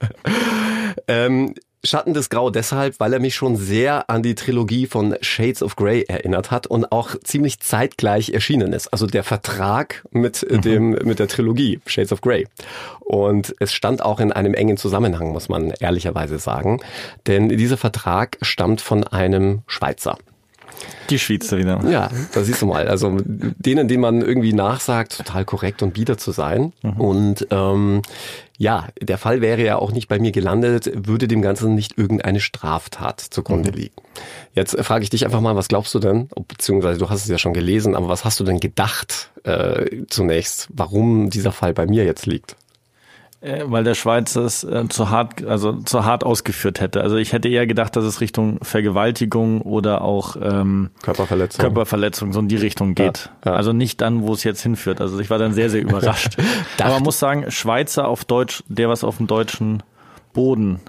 ähm, 1.07 1.55
Schatten 1.83 2.13
des 2.13 2.29
Grau 2.29 2.51
deshalb, 2.51 2.99
weil 2.99 3.13
er 3.13 3.19
mich 3.19 3.35
schon 3.35 3.55
sehr 3.55 4.09
an 4.09 4.21
die 4.21 4.35
Trilogie 4.35 4.85
von 4.85 5.15
Shades 5.21 5.63
of 5.63 5.75
Grey 5.75 6.03
erinnert 6.07 6.51
hat 6.51 6.67
und 6.67 6.91
auch 6.91 7.15
ziemlich 7.23 7.59
zeitgleich 7.59 8.29
erschienen 8.29 8.71
ist. 8.73 8.89
Also 8.89 9.07
der 9.07 9.23
Vertrag 9.23 10.03
mit 10.11 10.45
dem 10.49 10.91
mit 10.91 11.17
der 11.17 11.27
Trilogie 11.27 11.79
Shades 11.87 12.11
of 12.11 12.21
Grey. 12.21 12.47
Und 12.99 13.55
es 13.59 13.73
stand 13.73 14.03
auch 14.03 14.19
in 14.19 14.31
einem 14.31 14.53
engen 14.53 14.77
Zusammenhang, 14.77 15.31
muss 15.31 15.49
man 15.49 15.71
ehrlicherweise 15.79 16.37
sagen, 16.37 16.81
denn 17.25 17.49
dieser 17.49 17.77
Vertrag 17.77 18.37
stammt 18.41 18.81
von 18.81 19.03
einem 19.03 19.63
Schweizer. 19.65 20.17
Die 21.09 21.19
Schweizer 21.19 21.57
wieder. 21.57 21.81
Ja, 21.89 22.09
da 22.33 22.43
siehst 22.43 22.61
du 22.61 22.65
mal. 22.65 22.87
Also 22.87 23.17
denen, 23.23 23.87
denen 23.87 24.01
man 24.01 24.21
irgendwie 24.21 24.53
nachsagt, 24.53 25.17
total 25.17 25.45
korrekt 25.45 25.83
und 25.83 25.93
bieder 25.93 26.17
zu 26.17 26.31
sein. 26.31 26.73
Und 26.97 27.47
ähm, 27.51 28.01
ja, 28.57 28.87
der 29.01 29.17
Fall 29.17 29.41
wäre 29.41 29.63
ja 29.63 29.77
auch 29.77 29.91
nicht 29.91 30.07
bei 30.07 30.19
mir 30.19 30.31
gelandet, 30.31 30.91
würde 30.93 31.27
dem 31.27 31.41
Ganzen 31.41 31.73
nicht 31.73 31.97
irgendeine 31.97 32.39
Straftat 32.39 33.19
zugrunde 33.19 33.71
liegen. 33.71 33.95
Jetzt 34.53 34.77
äh, 34.77 34.83
frage 34.83 35.03
ich 35.03 35.09
dich 35.09 35.25
einfach 35.25 35.41
mal, 35.41 35.55
was 35.55 35.67
glaubst 35.67 35.95
du 35.95 35.99
denn? 35.99 36.29
Beziehungsweise 36.47 36.99
du 36.99 37.09
hast 37.09 37.23
es 37.23 37.27
ja 37.27 37.39
schon 37.39 37.53
gelesen, 37.53 37.95
aber 37.95 38.07
was 38.07 38.23
hast 38.23 38.39
du 38.39 38.43
denn 38.43 38.59
gedacht 38.59 39.31
äh, 39.45 40.03
zunächst, 40.09 40.67
warum 40.71 41.31
dieser 41.31 41.51
Fall 41.51 41.73
bei 41.73 41.87
mir 41.87 42.05
jetzt 42.05 42.27
liegt? 42.27 42.55
Äh, 43.41 43.63
weil 43.65 43.83
der 43.83 43.95
Schweiz 43.95 44.35
es 44.35 44.63
äh, 44.63 44.87
zu 44.87 45.09
hart, 45.09 45.43
also 45.43 45.73
zu 45.81 46.05
hart 46.05 46.23
ausgeführt 46.23 46.79
hätte. 46.79 47.01
Also 47.01 47.15
ich 47.15 47.33
hätte 47.33 47.49
eher 47.49 47.65
gedacht, 47.65 47.95
dass 47.95 48.03
es 48.05 48.21
Richtung 48.21 48.59
Vergewaltigung 48.61 49.61
oder 49.61 50.03
auch 50.03 50.35
ähm, 50.39 50.91
Körperverletzung. 51.01 51.59
Körperverletzung 51.59 52.33
so 52.33 52.39
in 52.39 52.49
die 52.49 52.57
Richtung 52.57 52.93
geht. 52.93 53.31
Ja, 53.43 53.51
ja. 53.51 53.57
Also 53.57 53.73
nicht 53.73 53.99
dann, 53.99 54.21
wo 54.21 54.33
es 54.33 54.43
jetzt 54.43 54.61
hinführt. 54.61 55.01
Also 55.01 55.19
ich 55.19 55.31
war 55.31 55.39
dann 55.39 55.53
sehr, 55.53 55.71
sehr 55.71 55.81
überrascht. 55.81 56.37
Aber 56.79 56.93
man 56.93 57.03
muss 57.03 57.17
sagen, 57.17 57.49
Schweizer 57.49 58.07
auf 58.07 58.25
Deutsch, 58.25 58.63
der 58.67 58.89
was 58.89 59.03
auf 59.03 59.17
dem 59.17 59.25
deutschen 59.25 59.81
Boden 60.33 60.79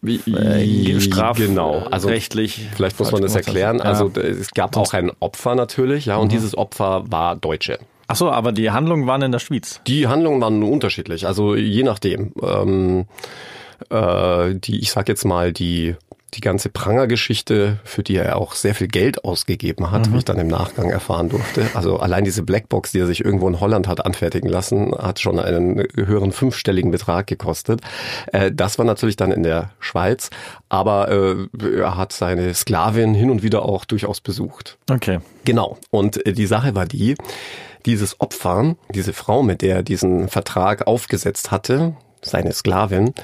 Wie, 0.00 0.16
äh, 0.32 1.00
straf 1.02 1.36
genau. 1.36 1.80
Also 1.90 2.08
rechtlich. 2.08 2.66
vielleicht 2.74 2.98
muss 2.98 3.12
man 3.12 3.20
das 3.20 3.34
erklären. 3.36 3.82
Also 3.82 4.10
Ja. 4.16 4.22
Mhm. 4.22 4.40
es 4.40 4.50
gab 4.52 4.74
auch 4.78 4.94
ein 4.94 5.12
Opfer 5.20 5.54
natürlich, 5.54 6.06
ja, 6.06 6.16
und 6.16 6.32
dieses 6.32 6.56
Opfer 6.56 7.04
war 7.08 7.36
Deutsche. 7.36 7.78
Ach 8.06 8.16
so, 8.16 8.30
aber 8.30 8.52
die 8.52 8.70
Handlungen 8.70 9.06
waren 9.06 9.22
in 9.22 9.32
der 9.32 9.38
Schweiz. 9.38 9.80
Die 9.86 10.06
Handlungen 10.06 10.40
waren 10.40 10.58
nur 10.58 10.70
unterschiedlich, 10.70 11.26
also 11.26 11.54
je 11.54 11.82
nachdem. 11.82 12.32
Ähm, 12.42 13.06
äh, 13.90 14.54
die, 14.54 14.80
ich 14.80 14.90
sag 14.90 15.08
jetzt 15.08 15.24
mal, 15.24 15.52
die 15.52 15.96
die 16.34 16.40
ganze 16.40 16.68
Pranger-Geschichte, 16.68 17.78
für 17.84 18.02
die 18.02 18.16
er 18.16 18.36
auch 18.36 18.54
sehr 18.54 18.74
viel 18.74 18.88
Geld 18.88 19.24
ausgegeben 19.24 19.90
hat, 19.90 20.12
wie 20.12 20.18
ich 20.18 20.24
dann 20.24 20.38
im 20.38 20.48
Nachgang 20.48 20.90
erfahren 20.90 21.28
durfte. 21.28 21.66
Also 21.74 21.98
allein 21.98 22.24
diese 22.24 22.42
Blackbox, 22.42 22.92
die 22.92 22.98
er 22.98 23.06
sich 23.06 23.24
irgendwo 23.24 23.48
in 23.48 23.60
Holland 23.60 23.88
hat 23.88 24.04
anfertigen 24.04 24.48
lassen, 24.48 24.92
hat 24.92 25.20
schon 25.20 25.38
einen 25.38 25.86
höheren 25.94 26.32
fünfstelligen 26.32 26.90
Betrag 26.90 27.26
gekostet. 27.26 27.80
Äh, 28.32 28.50
das 28.52 28.78
war 28.78 28.84
natürlich 28.84 29.16
dann 29.16 29.32
in 29.32 29.42
der 29.42 29.70
Schweiz, 29.78 30.30
aber 30.68 31.08
äh, 31.10 31.76
er 31.80 31.96
hat 31.96 32.12
seine 32.12 32.52
Sklavin 32.54 33.14
hin 33.14 33.30
und 33.30 33.42
wieder 33.42 33.64
auch 33.64 33.84
durchaus 33.84 34.20
besucht. 34.20 34.78
Okay. 34.90 35.20
Genau. 35.44 35.78
Und 35.90 36.24
äh, 36.26 36.32
die 36.32 36.46
Sache 36.46 36.74
war 36.74 36.86
die, 36.86 37.14
dieses 37.86 38.20
Opfer, 38.20 38.76
diese 38.94 39.12
Frau, 39.12 39.42
mit 39.42 39.62
der 39.62 39.76
er 39.76 39.82
diesen 39.82 40.28
Vertrag 40.28 40.86
aufgesetzt 40.86 41.50
hatte, 41.50 41.94
seine 42.22 42.52
Sklavin, 42.52 43.14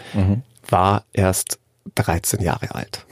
war 0.68 1.04
erst 1.12 1.58
13 1.94 2.42
Jahre 2.42 2.74
alt. 2.74 3.06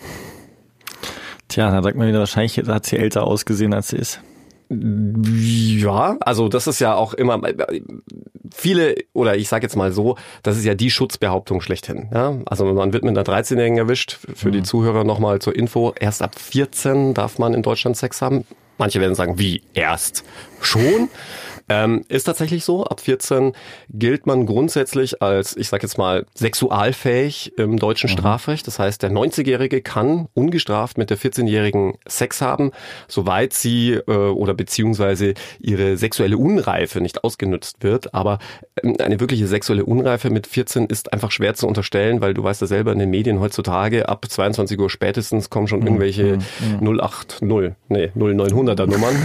Tja, 1.49 1.71
da 1.71 1.83
sagt 1.83 1.97
man 1.97 2.09
wieder, 2.09 2.19
wahrscheinlich 2.19 2.59
hat 2.59 2.87
sie 2.87 2.99
älter 2.99 3.25
ausgesehen, 3.25 3.73
als 3.73 3.89
sie 3.89 3.97
ist. 3.97 4.21
Ja, 4.71 6.19
also 6.21 6.49
das 6.49 6.67
ist 6.67 6.79
ja 6.79 6.95
auch 6.95 7.15
immer 7.15 7.41
viele 8.55 8.97
oder 9.15 9.37
ich 9.37 9.49
sage 9.49 9.65
jetzt 9.65 9.77
mal 9.77 9.93
so, 9.93 10.17
das 10.43 10.59
ist 10.59 10.65
ja 10.65 10.75
die 10.75 10.91
Schutzbehauptung 10.91 11.61
schlechthin. 11.61 12.09
Ja? 12.13 12.37
Also 12.47 12.67
man 12.67 12.93
wird 12.93 13.03
mit 13.03 13.17
einer 13.17 13.27
13-Jährigen 13.27 13.79
erwischt. 13.79 14.19
Für 14.35 14.51
die 14.51 14.63
Zuhörer 14.63 15.05
nochmal 15.05 15.39
zur 15.39 15.57
Info: 15.57 15.95
Erst 15.99 16.23
ab 16.23 16.39
14 16.39 17.15
darf 17.15 17.39
man 17.39 17.55
in 17.55 17.63
Deutschland 17.63 17.97
Sex 17.97 18.21
haben. 18.21 18.45
Manche 18.77 19.01
werden 19.01 19.15
sagen, 19.15 19.39
wie 19.39 19.63
erst 19.75 20.25
schon. 20.61 21.09
Ähm, 21.69 22.05
ist 22.09 22.25
tatsächlich 22.25 22.65
so. 22.65 22.85
Ab 22.85 23.01
14 23.01 23.53
gilt 23.91 24.27
man 24.27 24.47
grundsätzlich 24.47 25.23
als, 25.23 25.57
ich 25.57 25.69
sage 25.69 25.83
jetzt 25.83 25.99
mal, 25.99 26.25
sexualfähig 26.35 27.59
im 27.59 27.79
deutschen 27.79 28.09
Strafrecht. 28.09 28.67
Das 28.67 28.79
heißt, 28.79 29.03
der 29.03 29.11
90-Jährige 29.11 29.83
kann 29.83 30.29
ungestraft 30.35 30.99
mit 30.99 31.11
der 31.11 31.19
14-Jährigen 31.19 31.99
Sex 32.07 32.41
haben, 32.41 32.73
soweit 33.07 33.53
sie 33.53 33.93
äh, 33.93 34.13
oder 34.13 34.55
beziehungsweise 34.55 35.35
ihre 35.61 35.97
sexuelle 35.97 36.39
Unreife 36.39 37.01
nicht 37.01 37.25
ausgenutzt 37.25 37.83
wird. 37.83 38.15
Aber 38.15 38.39
ähm, 38.83 38.97
eine 38.99 39.21
wirkliche 39.21 39.47
sexuelle 39.47 39.85
Unreife 39.85 40.31
mit 40.31 40.47
14 40.47 40.87
ist 40.87 41.13
einfach 41.13 41.31
schwer 41.31 41.55
zu 41.55 41.67
unterstellen, 41.67 42.21
weil 42.21 42.35
du 42.35 42.43
weißt 42.43 42.63
ja 42.63 42.67
selber 42.67 42.93
in 42.93 42.99
den 42.99 43.11
Medien 43.11 43.41
heutzutage, 43.41 44.09
ab 44.09 44.25
22 44.29 44.79
Uhr 44.79 44.89
spätestens 44.89 45.51
kommen 45.51 45.69
schon 45.69 45.83
irgendwelche 45.83 46.39
080, 46.81 47.43
nee, 47.89 48.11
0900er 48.17 48.87
Nummern 48.87 49.17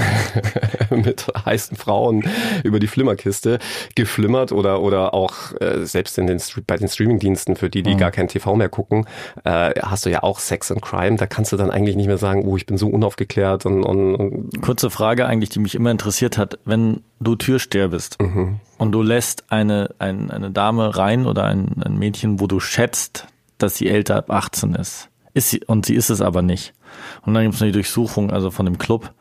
mit 1.04 1.28
heißen 1.46 1.78
Frauen 1.78 2.24
über 2.64 2.80
die 2.80 2.88
Flimmerkiste 2.88 3.60
geflimmert 3.96 4.52
oder 4.52 4.82
oder 4.82 5.14
auch 5.14 5.54
äh, 5.60 5.86
selbst 5.86 6.18
in 6.18 6.28
den 6.28 6.42
bei 6.68 6.78
den 6.78 6.88
Streamingdiensten 6.88 7.56
für 7.56 7.70
die 7.70 7.84
die 7.84 7.96
gar 7.96 8.12
kein 8.12 8.28
TV 8.28 8.56
mehr 8.56 8.70
gucken 8.70 9.06
äh, 9.44 9.72
hast 9.82 10.06
du 10.06 10.10
ja 10.10 10.24
auch 10.24 10.40
Sex 10.40 10.72
and 10.72 10.82
Crime 10.82 11.18
da 11.18 11.28
kannst 11.28 11.52
du 11.52 11.58
dann 11.58 11.72
eigentlich 11.72 11.96
nicht 11.96 12.08
mehr 12.08 12.18
sagen 12.18 12.44
oh 12.46 12.58
ich 12.58 12.66
bin 12.66 12.78
so 12.78 12.88
unaufgeklärt 12.88 13.66
und, 13.66 13.84
und, 13.84 14.16
und 14.16 14.62
Kurze 14.62 14.90
Frage 14.90 15.26
eigentlich, 15.26 15.50
die 15.50 15.60
mich 15.60 15.76
immer 15.76 15.92
interessiert 15.92 16.38
hat. 16.38 16.60
Wenn 16.66 17.02
du 17.20 17.36
Türsteher 17.36 17.90
bist 17.90 18.18
und 18.78 18.92
du 18.92 19.02
lässt 19.02 19.52
eine, 19.52 19.94
ein, 20.00 20.32
eine 20.32 20.52
Dame 20.52 20.96
rein 20.98 21.26
oder 21.26 21.46
ein, 21.46 21.82
ein 21.84 21.98
Mädchen, 21.98 22.40
wo 22.40 22.48
du 22.48 22.60
schätzt, 22.60 23.28
dass 23.58 23.78
sie 23.78 23.90
älter 23.90 24.18
ab 24.18 24.30
18 24.30 24.76
ist, 24.76 25.10
ist 25.34 25.50
sie, 25.50 25.64
und 25.66 25.86
sie 25.86 25.96
ist 25.96 26.10
es 26.10 26.22
aber 26.22 26.42
nicht. 26.42 26.74
Und 27.26 27.34
dann 27.34 27.44
gibt 27.44 27.56
es 27.56 27.62
eine 27.62 27.72
Durchsuchung, 27.72 28.32
also 28.32 28.52
von 28.52 28.66
dem 28.66 28.78
Club, 28.78 29.12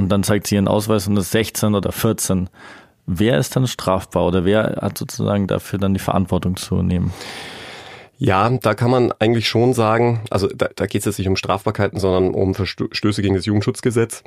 und 0.00 0.08
dann 0.08 0.22
zeigt 0.22 0.46
sie 0.46 0.54
ihren 0.56 0.66
Ausweis 0.66 1.06
und 1.06 1.16
ist 1.16 1.30
16 1.30 1.74
oder 1.74 1.92
14. 1.92 2.48
Wer 3.06 3.38
ist 3.38 3.54
dann 3.54 3.66
strafbar 3.66 4.26
oder 4.26 4.44
wer 4.44 4.78
hat 4.80 4.96
sozusagen 4.98 5.46
dafür 5.46 5.78
dann 5.78 5.94
die 5.94 6.00
Verantwortung 6.00 6.56
zu 6.56 6.82
nehmen? 6.82 7.12
Ja, 8.18 8.48
da 8.50 8.74
kann 8.74 8.90
man 8.90 9.12
eigentlich 9.18 9.48
schon 9.48 9.72
sagen, 9.72 10.22
also 10.30 10.46
da, 10.46 10.68
da 10.74 10.86
geht 10.86 11.00
es 11.00 11.06
jetzt 11.06 11.18
nicht 11.18 11.28
um 11.28 11.36
Strafbarkeiten, 11.36 11.98
sondern 11.98 12.34
um 12.34 12.54
Verstöße 12.54 13.22
gegen 13.22 13.34
das 13.34 13.46
Jugendschutzgesetz. 13.46 14.24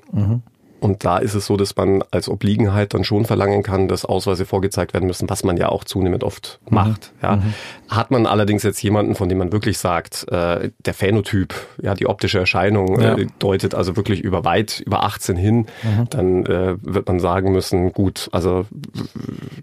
Und 0.83 1.05
da 1.05 1.17
ist 1.17 1.33
es 1.33 1.45
so, 1.45 1.55
dass 1.55 1.77
man 1.77 2.03
als 2.11 2.27
Obliegenheit 2.27 2.93
dann 2.93 3.05
schon 3.05 3.23
verlangen 3.23 3.63
kann, 3.63 3.87
dass 3.87 4.03
Ausweise 4.03 4.45
vorgezeigt 4.45 4.93
werden 4.93 5.07
müssen, 5.07 5.29
was 5.29 5.45
man 5.45 5.55
ja 5.55 5.69
auch 5.69 5.85
zunehmend 5.85 6.25
oft 6.25 6.59
macht. 6.69 7.13
Ja. 7.21 7.41
Hat 7.87 8.11
man 8.11 8.25
allerdings 8.25 8.63
jetzt 8.63 8.83
jemanden, 8.83 9.15
von 9.15 9.29
dem 9.29 9.37
man 9.37 9.53
wirklich 9.53 9.77
sagt, 9.77 10.25
äh, 10.29 10.71
der 10.85 10.93
Phänotyp, 10.93 11.53
ja, 11.81 11.93
die 11.93 12.05
optische 12.05 12.39
Erscheinung 12.39 12.99
Ja. 12.99 13.15
äh, 13.15 13.27
deutet 13.39 13.75
also 13.75 13.95
wirklich 13.95 14.19
über 14.19 14.43
weit, 14.43 14.81
über 14.85 15.03
18 15.03 15.37
hin, 15.37 15.67
dann 16.09 16.45
äh, 16.47 16.75
wird 16.81 17.07
man 17.07 17.21
sagen 17.21 17.53
müssen, 17.53 17.93
gut, 17.93 18.27
also 18.33 18.65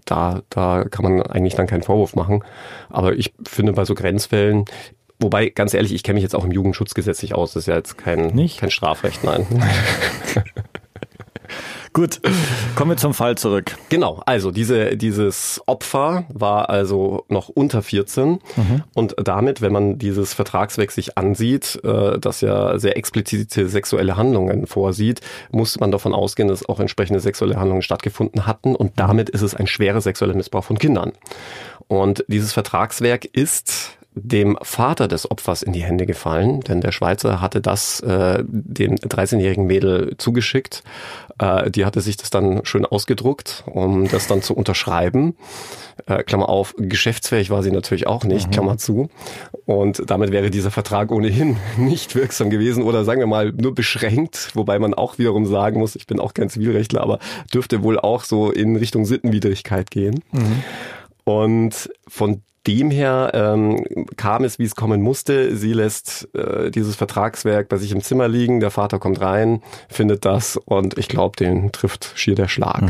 da, 0.05 0.41
da 0.49 0.85
kann 0.89 1.03
man 1.03 1.21
eigentlich 1.21 1.53
dann 1.53 1.67
keinen 1.67 1.83
Vorwurf 1.83 2.15
machen. 2.15 2.43
Aber 2.89 3.13
ich 3.13 3.31
finde 3.47 3.73
bei 3.73 3.85
so 3.85 3.93
Grenzfällen, 3.93 4.65
wobei 5.19 5.49
ganz 5.49 5.75
ehrlich, 5.75 5.93
ich 5.93 6.01
kenne 6.01 6.15
mich 6.15 6.23
jetzt 6.23 6.35
auch 6.35 6.45
im 6.45 6.51
Jugendschutzgesetz 6.51 7.21
nicht 7.21 7.35
aus, 7.35 7.53
das 7.53 7.63
ist 7.63 7.67
ja 7.67 7.75
jetzt 7.75 7.99
kein, 7.99 8.27
Nicht? 8.33 8.59
kein 8.59 8.71
Strafrecht, 8.71 9.23
nein. 9.23 9.45
Gut, 11.93 12.21
kommen 12.75 12.91
wir 12.91 12.97
zum 12.97 13.13
Fall 13.13 13.37
zurück. 13.37 13.75
Genau, 13.89 14.21
also 14.25 14.51
diese, 14.51 14.95
dieses 14.95 15.61
Opfer 15.65 16.25
war 16.29 16.69
also 16.69 17.25
noch 17.27 17.49
unter 17.49 17.81
14 17.81 18.39
und 18.93 19.15
damit, 19.21 19.61
wenn 19.61 19.73
man 19.73 19.97
dieses 19.97 20.33
Vertragswerk 20.33 20.91
sich 20.91 21.17
ansieht, 21.17 21.79
äh, 21.83 22.17
das 22.19 22.41
ja 22.41 22.79
sehr 22.79 22.97
explizite 22.97 23.67
sexuelle 23.67 24.15
Handlungen 24.15 24.67
vorsieht, 24.67 25.21
muss 25.51 25.79
man 25.79 25.91
davon 25.91 26.13
ausgehen, 26.13 26.47
dass 26.47 26.67
auch 26.67 26.79
entsprechende 26.79 27.19
sexuelle 27.19 27.57
Handlungen 27.57 27.81
stattgefunden 27.81 28.47
hatten 28.47 28.75
und 28.75 28.93
damit 28.95 29.29
ist 29.29 29.41
es 29.41 29.53
ein 29.55 29.67
schwerer 29.67 30.01
sexueller 30.01 30.35
Missbrauch 30.35 30.63
von 30.63 30.77
Kindern. 30.77 31.11
Und 31.87 32.23
dieses 32.29 32.53
Vertragswerk 32.53 33.25
ist 33.25 33.97
dem 34.13 34.57
Vater 34.61 35.07
des 35.07 35.29
Opfers 35.29 35.63
in 35.63 35.71
die 35.71 35.83
Hände 35.83 36.05
gefallen, 36.05 36.59
denn 36.61 36.81
der 36.81 36.91
Schweizer 36.91 37.39
hatte 37.39 37.61
das 37.61 38.01
äh, 38.01 38.43
dem 38.45 38.95
13-jährigen 38.95 39.65
Mädel 39.65 40.15
zugeschickt. 40.17 40.83
Äh, 41.39 41.71
die 41.71 41.85
hatte 41.85 42.01
sich 42.01 42.17
das 42.17 42.29
dann 42.29 42.65
schön 42.65 42.85
ausgedruckt, 42.85 43.63
um 43.67 44.09
das 44.09 44.27
dann 44.27 44.41
zu 44.41 44.53
unterschreiben. 44.53 45.35
Äh, 46.07 46.23
Klammer 46.23 46.49
auf, 46.49 46.75
geschäftsfähig 46.77 47.49
war 47.49 47.63
sie 47.63 47.71
natürlich 47.71 48.05
auch 48.05 48.25
nicht, 48.25 48.51
Klammer 48.51 48.77
zu. 48.77 49.09
Und 49.65 50.03
damit 50.07 50.31
wäre 50.31 50.49
dieser 50.49 50.71
Vertrag 50.71 51.11
ohnehin 51.11 51.55
nicht 51.77 52.13
wirksam 52.13 52.49
gewesen 52.49 52.83
oder 52.83 53.05
sagen 53.05 53.21
wir 53.21 53.27
mal 53.27 53.53
nur 53.53 53.73
beschränkt, 53.73 54.49
wobei 54.55 54.77
man 54.77 54.93
auch 54.93 55.19
wiederum 55.19 55.45
sagen 55.45 55.79
muss, 55.79 55.95
ich 55.95 56.05
bin 56.05 56.19
auch 56.19 56.33
kein 56.33 56.49
Zivilrechtler, 56.49 57.01
aber 57.01 57.19
dürfte 57.53 57.81
wohl 57.81 57.97
auch 57.97 58.25
so 58.25 58.51
in 58.51 58.75
Richtung 58.75 59.05
Sittenwidrigkeit 59.05 59.89
gehen. 59.89 60.21
Und 61.23 61.89
von 62.07 62.41
dem 62.67 62.91
her 62.91 63.31
ähm, 63.33 63.83
kam 64.17 64.43
es, 64.43 64.59
wie 64.59 64.65
es 64.65 64.75
kommen 64.75 65.01
musste. 65.01 65.55
Sie 65.55 65.73
lässt 65.73 66.29
äh, 66.35 66.69
dieses 66.69 66.95
Vertragswerk 66.95 67.69
bei 67.69 67.77
sich 67.77 67.91
im 67.91 68.01
Zimmer 68.01 68.27
liegen. 68.27 68.59
Der 68.59 68.71
Vater 68.71 68.99
kommt 68.99 69.19
rein, 69.19 69.61
findet 69.89 70.25
das 70.25 70.57
und 70.57 70.97
ich 70.97 71.07
glaube, 71.07 71.35
den 71.37 71.71
trifft 71.71 72.11
schier 72.15 72.35
der 72.35 72.47
Schlag. 72.47 72.83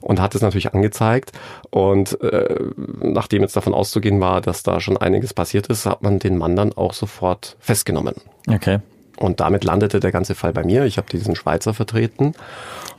Und 0.00 0.20
hat 0.20 0.34
es 0.34 0.40
natürlich 0.40 0.72
angezeigt. 0.72 1.32
Und 1.70 2.20
äh, 2.22 2.54
nachdem 3.00 3.42
jetzt 3.42 3.56
davon 3.56 3.74
auszugehen 3.74 4.20
war, 4.20 4.40
dass 4.40 4.62
da 4.62 4.80
schon 4.80 4.96
einiges 4.96 5.34
passiert 5.34 5.66
ist, 5.66 5.84
hat 5.84 6.02
man 6.02 6.18
den 6.18 6.38
Mann 6.38 6.56
dann 6.56 6.72
auch 6.72 6.94
sofort 6.94 7.56
festgenommen. 7.60 8.14
Okay. 8.48 8.78
Und 9.18 9.40
damit 9.40 9.64
landete 9.64 10.00
der 10.00 10.12
ganze 10.12 10.34
Fall 10.34 10.52
bei 10.52 10.64
mir. 10.64 10.84
Ich 10.84 10.98
habe 10.98 11.08
diesen 11.10 11.36
Schweizer 11.36 11.74
vertreten. 11.74 12.32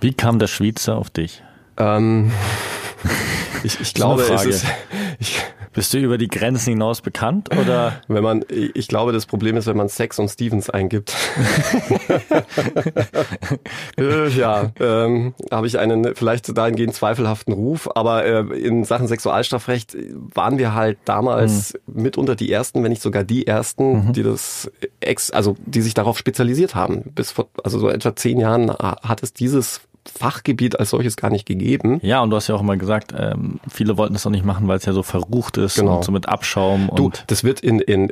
Wie 0.02 0.14
kam 0.14 0.40
der 0.40 0.48
Schweizer 0.48 0.98
auf 0.98 1.10
dich? 1.10 1.42
Ähm, 1.78 2.32
ich, 3.64 3.80
ich 3.80 3.94
glaube, 3.94 4.24
es 4.24 4.46
ist, 4.46 4.66
ich, 5.20 5.42
Bist 5.78 5.94
du 5.94 6.00
über 6.00 6.18
die 6.18 6.28
Grenzen 6.28 6.72
hinaus 6.72 7.02
bekannt 7.02 7.56
oder? 7.56 8.02
wenn 8.08 8.24
man, 8.24 8.44
ich 8.50 8.88
glaube, 8.88 9.12
das 9.12 9.28
Problem 9.28 9.58
ist, 9.58 9.68
wenn 9.68 9.78
man 9.78 9.90
Sex 9.90 10.18
und 10.18 10.28
Stevens 10.28 10.72
eingibt. 10.72 11.14
ja, 14.36 14.72
ähm, 14.80 15.36
habe 15.52 15.68
ich 15.68 15.78
einen 15.78 16.16
vielleicht 16.16 16.58
dahingehend 16.58 16.96
zweifelhaften 16.96 17.54
Ruf, 17.54 17.88
aber 17.94 18.26
äh, 18.26 18.40
in 18.58 18.86
Sachen 18.86 19.08
Sexualstrafrecht 19.08 19.96
waren 20.34 20.58
wir 20.58 20.74
halt 20.74 20.98
damals 21.06 21.78
mitunter 21.86 22.36
die 22.36 22.52
ersten, 22.52 22.82
wenn 22.82 22.90
nicht 22.90 23.04
sogar 23.04 23.24
die 23.24 23.46
ersten, 23.46 24.14
die 24.14 24.24
das 24.24 24.72
ex, 25.00 25.30
also 25.30 25.58
die 25.64 25.84
sich 25.84 25.94
darauf 25.94 26.18
spezialisiert 26.18 26.74
haben. 26.74 27.04
Bis 27.14 27.30
vor, 27.30 27.50
also 27.64 27.78
so 27.78 27.90
etwa 27.90 28.16
zehn 28.16 28.40
Jahren 28.40 28.72
hat 28.72 29.22
es 29.22 29.32
dieses 29.32 29.82
Fachgebiet 30.10 30.80
als 30.80 30.92
solches 30.92 31.16
gar 31.18 31.30
nicht 31.30 31.46
gegeben. 31.46 32.00
Ja, 32.04 32.22
und 32.22 32.30
du 32.30 32.36
hast 32.36 32.48
ja 32.48 32.56
auch 32.56 32.62
immer 32.62 32.78
gesagt, 32.78 33.14
ähm, 33.18 33.60
viele 33.70 33.98
wollten 33.98 34.14
das 34.14 34.26
auch 34.26 34.32
nicht 34.32 34.46
machen, 34.46 34.68
weil 34.68 34.78
es 34.78 34.86
ja 34.86 34.94
so 34.94 35.04
verrucht 35.04 35.58
ist 35.58 35.76
Genau. 35.76 35.98
und 35.98 36.04
so 36.04 36.12
mit 36.12 36.28
Abschaum 36.28 36.90
Du, 36.96 37.12
das 37.28 37.44
wird 37.44 37.60
in, 37.62 37.80
in, 37.80 38.10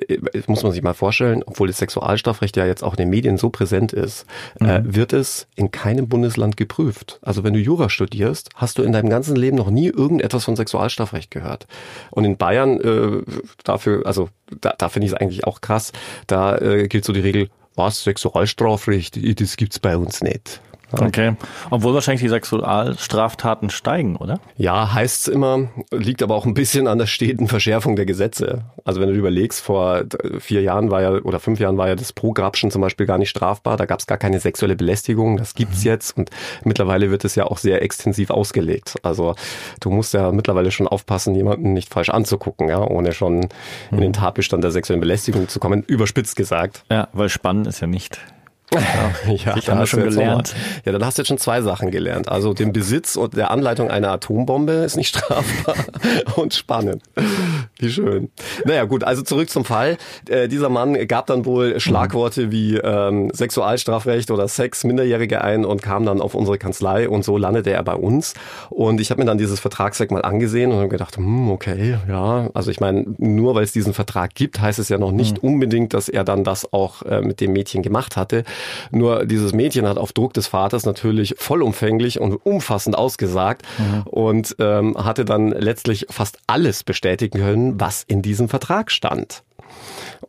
muss 0.47 0.63
man 0.63 0.71
sich 0.71 0.81
mal 0.81 0.93
vorstellen, 0.93 1.43
obwohl 1.45 1.67
das 1.67 1.77
Sexualstrafrecht 1.77 2.57
ja 2.57 2.65
jetzt 2.65 2.83
auch 2.83 2.93
in 2.93 2.97
den 2.97 3.09
Medien 3.09 3.37
so 3.37 3.49
präsent 3.49 3.93
ist, 3.93 4.25
äh, 4.59 4.81
wird 4.83 5.13
es 5.13 5.47
in 5.55 5.71
keinem 5.71 6.07
Bundesland 6.07 6.57
geprüft. 6.57 7.19
Also 7.21 7.43
wenn 7.43 7.53
du 7.53 7.59
Jura 7.59 7.89
studierst, 7.89 8.49
hast 8.55 8.77
du 8.77 8.83
in 8.83 8.91
deinem 8.91 9.09
ganzen 9.09 9.35
Leben 9.35 9.57
noch 9.57 9.69
nie 9.69 9.87
irgendetwas 9.87 10.45
von 10.45 10.55
Sexualstrafrecht 10.55 11.31
gehört. 11.31 11.67
Und 12.11 12.25
in 12.25 12.37
Bayern, 12.37 12.79
äh, 12.81 13.21
dafür, 13.63 14.05
also 14.05 14.29
da, 14.61 14.73
da 14.77 14.89
finde 14.89 15.07
ich 15.07 15.13
es 15.13 15.17
eigentlich 15.19 15.45
auch 15.45 15.61
krass, 15.61 15.91
da 16.27 16.57
äh, 16.57 16.87
gilt 16.87 17.05
so 17.05 17.13
die 17.13 17.19
Regel, 17.21 17.49
was, 17.77 18.03
Sexualstrafrecht, 18.03 19.19
das 19.41 19.57
gibt's 19.57 19.79
bei 19.79 19.97
uns 19.97 20.21
nicht. 20.21 20.61
Okay. 20.91 21.35
Obwohl 21.69 21.93
wahrscheinlich 21.93 22.21
die 22.21 22.29
Sexualstraftaten 22.29 23.69
steigen, 23.69 24.15
oder? 24.15 24.39
Ja, 24.57 24.93
heißt's 24.93 25.27
immer, 25.27 25.69
liegt 25.91 26.23
aber 26.23 26.35
auch 26.35 26.45
ein 26.45 26.53
bisschen 26.53 26.87
an 26.87 26.97
der 26.97 27.07
steten 27.07 27.47
Verschärfung 27.47 27.95
der 27.95 28.05
Gesetze. 28.05 28.63
Also 28.83 29.01
wenn 29.01 29.09
du 29.09 29.15
überlegst, 29.15 29.61
vor 29.61 30.03
vier 30.39 30.61
Jahren 30.61 30.91
war 30.91 31.01
ja 31.01 31.11
oder 31.11 31.39
fünf 31.39 31.59
Jahren 31.59 31.77
war 31.77 31.87
ja 31.87 31.95
das 31.95 32.13
Pro-Grabschen 32.13 32.71
zum 32.71 32.81
Beispiel 32.81 33.05
gar 33.05 33.17
nicht 33.17 33.29
strafbar, 33.29 33.77
da 33.77 33.85
gab's 33.85 34.07
gar 34.07 34.17
keine 34.17 34.39
sexuelle 34.39 34.75
Belästigung, 34.75 35.37
das 35.37 35.55
gibt's 35.55 35.83
jetzt 35.83 36.17
und 36.17 36.29
mittlerweile 36.63 37.11
wird 37.11 37.25
es 37.25 37.35
ja 37.35 37.45
auch 37.45 37.57
sehr 37.57 37.81
extensiv 37.81 38.29
ausgelegt. 38.29 38.95
Also 39.03 39.35
du 39.79 39.89
musst 39.89 40.13
ja 40.13 40.31
mittlerweile 40.31 40.71
schon 40.71 40.87
aufpassen, 40.87 41.35
jemanden 41.35 41.73
nicht 41.73 41.93
falsch 41.93 42.09
anzugucken, 42.09 42.69
ja, 42.69 42.79
ohne 42.79 43.13
schon 43.13 43.47
in 43.91 44.01
den 44.01 44.13
Tatbestand 44.13 44.63
der 44.63 44.71
sexuellen 44.71 45.01
Belästigung 45.01 45.47
zu 45.47 45.59
kommen, 45.59 45.83
überspitzt 45.83 46.35
gesagt. 46.35 46.83
Ja, 46.91 47.07
weil 47.13 47.29
spannend 47.29 47.67
ist 47.67 47.79
ja 47.79 47.87
nicht. 47.87 48.19
Ja, 49.27 49.55
Ich 49.57 49.69
habe 49.69 49.87
schon 49.87 50.03
gelernt. 50.03 50.53
mal- 50.53 50.81
Ja, 50.85 50.91
dann 50.91 51.05
hast 51.05 51.17
du 51.17 51.21
jetzt 51.21 51.27
schon 51.29 51.37
zwei 51.37 51.61
Sachen 51.61 51.91
gelernt. 51.91 52.27
Also 52.29 52.53
den 52.53 52.73
Besitz 52.73 53.15
und 53.15 53.35
der 53.37 53.51
Anleitung 53.51 53.89
einer 53.89 54.09
Atombombe 54.11 54.73
ist 54.73 54.97
nicht 54.97 55.09
strafbar 55.15 55.75
und 56.35 56.53
spannend. 56.53 57.01
Wie 57.79 57.89
schön. 57.89 58.29
Naja, 58.65 58.85
gut, 58.85 59.03
also 59.03 59.21
zurück 59.21 59.49
zum 59.49 59.65
Fall. 59.65 59.97
Äh, 60.27 60.47
dieser 60.47 60.69
Mann 60.69 60.95
gab 61.07 61.27
dann 61.27 61.45
wohl 61.45 61.79
Schlagworte 61.79 62.51
wie 62.51 62.77
ähm, 62.77 63.29
Sexualstrafrecht 63.33 64.31
oder 64.31 64.47
Sex 64.47 64.83
Minderjährige 64.83 65.41
ein 65.43 65.63
und 65.65 65.81
kam 65.81 66.05
dann 66.05 66.21
auf 66.21 66.35
unsere 66.35 66.57
Kanzlei 66.57 67.07
und 67.07 67.23
so 67.23 67.37
landete 67.37 67.71
er 67.71 67.83
bei 67.83 67.95
uns. 67.95 68.33
Und 68.69 68.99
ich 68.99 69.09
habe 69.11 69.21
mir 69.21 69.25
dann 69.25 69.37
dieses 69.37 69.59
Vertragswerk 69.59 70.11
mal 70.11 70.21
angesehen 70.23 70.71
und 70.71 70.77
habe 70.79 70.89
gedacht, 70.89 71.17
hm, 71.17 71.49
okay, 71.49 71.97
ja. 72.07 72.49
Also 72.53 72.71
ich 72.71 72.79
meine, 72.79 73.05
nur 73.17 73.55
weil 73.55 73.63
es 73.63 73.71
diesen 73.71 73.93
Vertrag 73.93 74.33
gibt, 74.35 74.59
heißt 74.59 74.79
es 74.79 74.89
ja 74.89 74.97
noch 74.97 75.11
nicht 75.11 75.41
unbedingt, 75.43 75.93
dass 75.93 76.09
er 76.09 76.23
dann 76.23 76.43
das 76.43 76.71
auch 76.73 77.01
äh, 77.03 77.21
mit 77.21 77.39
dem 77.41 77.53
Mädchen 77.53 77.81
gemacht 77.83 78.17
hatte. 78.17 78.43
Nur 78.91 79.25
dieses 79.25 79.53
Mädchen 79.53 79.87
hat 79.87 79.97
auf 79.97 80.13
Druck 80.13 80.33
des 80.33 80.47
Vaters 80.47 80.85
natürlich 80.85 81.35
vollumfänglich 81.37 82.19
und 82.19 82.33
umfassend 82.45 82.97
ausgesagt 82.97 83.63
und 84.05 84.55
ähm, 84.59 84.95
hatte 84.97 85.25
dann 85.25 85.49
letztlich 85.49 86.05
fast 86.09 86.39
alles 86.47 86.83
bestätigen 86.83 87.39
können, 87.39 87.79
was 87.79 88.03
in 88.03 88.21
diesem 88.21 88.49
Vertrag 88.49 88.91
stand. 88.91 89.43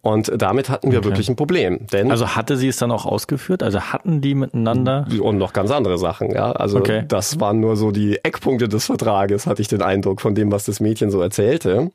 Und 0.02 0.30
damit 0.36 0.68
hatten 0.70 0.92
wir 0.92 1.04
wirklich 1.04 1.28
ein 1.28 1.36
Problem. 1.36 1.86
Denn 1.92 2.10
Also 2.10 2.28
hatte 2.36 2.56
sie 2.56 2.68
es 2.68 2.76
dann 2.76 2.90
auch 2.90 3.06
ausgeführt? 3.06 3.62
Also 3.62 3.80
hatten 3.80 4.20
die 4.20 4.34
miteinander? 4.34 5.06
und 5.20 5.38
noch 5.38 5.52
ganz 5.52 5.70
andere 5.70 5.98
Sachen, 5.98 6.32
ja. 6.32 6.52
Also 6.52 6.78
Okay. 6.78 7.04
das 7.06 7.40
waren 7.40 7.60
nur 7.60 7.76
so 7.76 7.90
die 7.90 8.18
Eckpunkte 8.22 8.68
des 8.68 8.86
Vertrages, 8.86 9.46
hatte 9.46 9.62
ich 9.62 9.68
den 9.68 9.82
Eindruck 9.82 10.20
von 10.20 10.34
dem, 10.34 10.52
was 10.52 10.64
das 10.64 10.80
Mädchen 10.80 11.10
so 11.10 11.20
erzählte. 11.20 11.90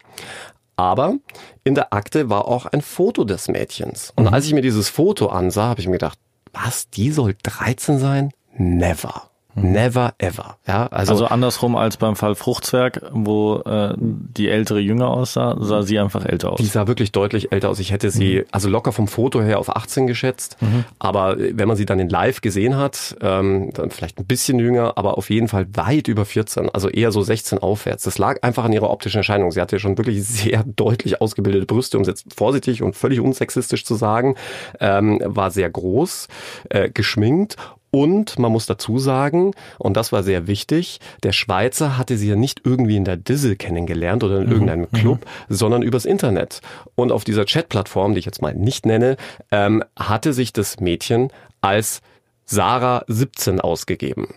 Aber 0.75 1.16
in 1.63 1.75
der 1.75 1.94
Akte 1.94 2.30
war 2.30 2.48
auch 2.48 2.66
ein 2.66 2.82
Foto 2.82 3.24
des 3.24 3.48
Mädchens. 3.48 4.13
Und 4.16 4.28
als 4.28 4.46
ich 4.46 4.54
mir 4.54 4.62
dieses 4.62 4.90
Foto 4.90 5.28
ansah, 5.28 5.66
habe 5.66 5.82
ich 5.82 5.88
mir 5.88 5.94
gedacht, 5.94 6.20
was, 6.54 6.90
die 6.90 7.12
soll 7.12 7.36
13 7.44 8.00
sein? 8.00 8.32
Never. 8.58 9.31
Never 9.55 10.13
ever. 10.17 10.58
Ja, 10.67 10.88
also, 10.88 11.13
Also 11.13 11.25
andersrum 11.25 11.75
als 11.75 11.98
beim 11.98 12.15
Fall 12.15 12.36
Fruchtzwerg, 12.36 13.01
wo 13.12 13.58
äh, 13.65 13.93
die 13.98 14.50
ältere 14.50 14.79
jünger 14.79 15.10
aussah, 15.10 15.58
sah 15.60 15.81
sie 15.84 16.00
einfach 16.00 16.25
älter 16.25 16.55
Die 16.58 16.63
aus. 16.63 16.72
sah 16.74 16.88
wirklich 16.88 17.12
deutlich 17.12 17.51
älter 17.51 17.70
aus. 17.70 17.79
Ich 17.79 17.91
hätte 17.91 18.12
sie 18.12 18.46
also 18.51 18.70
locker 18.70 18.91
vom 18.91 19.08
Foto 19.08 19.41
her 19.41 19.60
auf 19.60 19.75
18 19.75 20.08
geschätzt. 20.08 20.57
Aber 21.00 21.35
wenn 21.37 21.68
man 21.68 21.75
sie 21.77 21.85
dann 21.85 22.00
in 22.00 22.09
Live 22.09 22.42
gesehen 22.42 22.77
hat, 22.77 23.16
ähm, 23.22 23.72
dann 23.74 23.92
vielleicht 23.92 24.20
ein 24.20 24.25
bisschen 24.25 24.59
jünger, 24.59 24.98
aber 24.98 25.18
auf 25.18 25.29
jeden 25.29 25.48
Fall 25.48 25.68
weit 25.75 26.07
über 26.07 26.25
14. 26.25 26.70
Also 26.70 26.90
eher 26.90 27.11
so 27.11 27.22
16 27.22 27.59
aufwärts. 27.59 28.03
Das 28.03 28.18
lag 28.18 28.42
einfach 28.44 28.64
an 28.64 28.74
ihrer 28.74 28.90
optischen 28.90 29.18
Erscheinung. 29.18 29.51
Sie 29.51 29.59
hatte 29.61 29.79
schon 29.79 29.98
wirklich 29.98 30.24
sehr 30.27 30.64
deutlich 30.64 31.22
ausgebildete 31.22 31.66
Brüste, 31.66 31.98
um 31.98 32.03
es 32.03 32.07
jetzt 32.07 32.33
vorsichtig 32.33 32.81
und 32.83 32.96
völlig 32.96 33.20
unsexistisch 33.20 33.85
zu 33.85 33.96
sagen. 33.96 34.35
Ähm, 34.79 35.20
war 35.24 35.51
sehr 35.51 35.70
groß, 35.70 36.27
äh, 36.70 36.90
geschminkt 36.90 37.57
und 37.92 38.40
man 38.40 38.51
muss 38.51 38.66
dazu 38.66 38.98
sagen, 38.98 39.54
und 39.77 39.98
das 39.98 40.12
war 40.12 40.24
sehr 40.24 40.48
wichtig, 40.48 41.00
der 41.24 41.34
Schweizer 41.34 41.98
hatte 41.98 42.18
sie 42.18 42.30
ja 42.30 42.36
nicht 42.36 42.62
irgendwie 42.64 42.96
in 42.96 43.06
der 43.06 43.18
Dizzle 43.18 43.58
kennengelernt 43.58 44.24
oder 44.24 44.42
in 44.42 44.50
irgendeinem 44.50 44.90
Club, 44.92 45.25
sondern 45.50 45.82
übers 45.82 46.06
Internet. 46.06 46.62
Und 46.96 47.12
auf 47.12 47.25
dieser 47.25 47.46
Chatplattform, 47.46 48.14
die 48.14 48.20
ich 48.20 48.25
jetzt 48.25 48.42
mal 48.42 48.56
nicht 48.56 48.86
nenne, 48.86 49.18
ähm, 49.51 49.84
hatte 49.98 50.34
sich 50.34 50.54
das 50.54 50.80
Mädchen 50.80 51.32
als 51.60 52.01
Sarah 52.46 53.04
17 53.08 53.62
ausgegeben. 53.62 54.34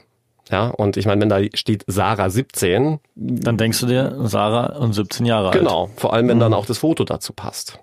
Ja, 0.54 0.68
und 0.68 0.96
ich 0.96 1.04
meine, 1.04 1.20
wenn 1.20 1.28
da 1.28 1.40
steht 1.54 1.82
Sarah 1.88 2.30
17, 2.30 3.00
Dann 3.16 3.56
denkst 3.56 3.80
du 3.80 3.86
dir, 3.86 4.14
Sarah 4.20 4.76
und 4.76 4.92
17 4.92 5.26
Jahre 5.26 5.48
alt. 5.48 5.58
Genau, 5.58 5.90
vor 5.96 6.12
allem 6.12 6.28
wenn 6.28 6.38
dann 6.38 6.54
auch 6.54 6.64
das 6.64 6.78
Foto 6.78 7.02
dazu 7.02 7.32
passt. 7.32 7.80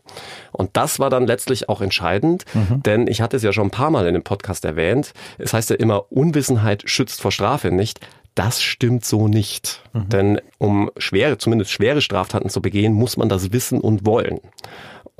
Und 0.53 0.69
das 0.77 0.97
war 0.97 1.09
dann 1.09 1.27
letztlich 1.27 1.67
auch 1.67 1.81
entscheidend, 1.81 2.45
denn 2.85 3.07
ich 3.07 3.19
hatte 3.19 3.35
es 3.35 3.43
ja 3.43 3.51
schon 3.51 3.67
ein 3.67 3.71
paar 3.71 3.91
Mal 3.91 4.07
in 4.07 4.13
dem 4.13 4.23
Podcast 4.23 4.63
erwähnt. 4.63 5.11
Es 5.37 5.51
heißt 5.53 5.69
ja 5.69 5.75
immer, 5.75 6.13
Unwissenheit 6.13 6.83
schützt 6.85 7.19
vor 7.21 7.33
Strafe 7.33 7.71
nicht. 7.71 7.99
Das 8.35 8.61
stimmt 8.61 9.03
so 9.03 9.27
nicht. 9.27 9.83
Denn 9.93 10.39
um 10.57 10.91
schwere, 10.95 11.37
zumindest 11.37 11.71
schwere 11.71 11.99
Straftaten 11.99 12.47
zu 12.47 12.61
begehen, 12.61 12.93
muss 12.93 13.17
man 13.17 13.27
das 13.27 13.51
wissen 13.51 13.81
und 13.81 14.05
wollen. 14.05 14.39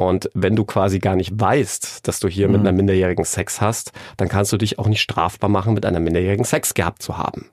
Und 0.02 0.32
wenn 0.34 0.56
du 0.56 0.66
quasi 0.66 0.98
gar 0.98 1.16
nicht 1.16 1.40
weißt, 1.40 2.08
dass 2.08 2.20
du 2.20 2.28
hier 2.28 2.48
mit 2.48 2.62
einer 2.62 2.72
Minderjährigen 2.72 3.24
Sex 3.24 3.62
hast, 3.62 3.92
dann 4.18 4.30
kannst 4.30 4.52
du 4.52 4.58
dich 4.58 4.80
auch 4.80 4.88
nicht 4.88 5.02
strafbar 5.02 5.50
machen, 5.50 5.76
mit 5.76 5.86
einer 5.86 6.00
Minderjährigen 6.00 6.44
Sex 6.44 6.74
gehabt 6.74 7.04
zu 7.04 7.20
haben. 7.20 7.52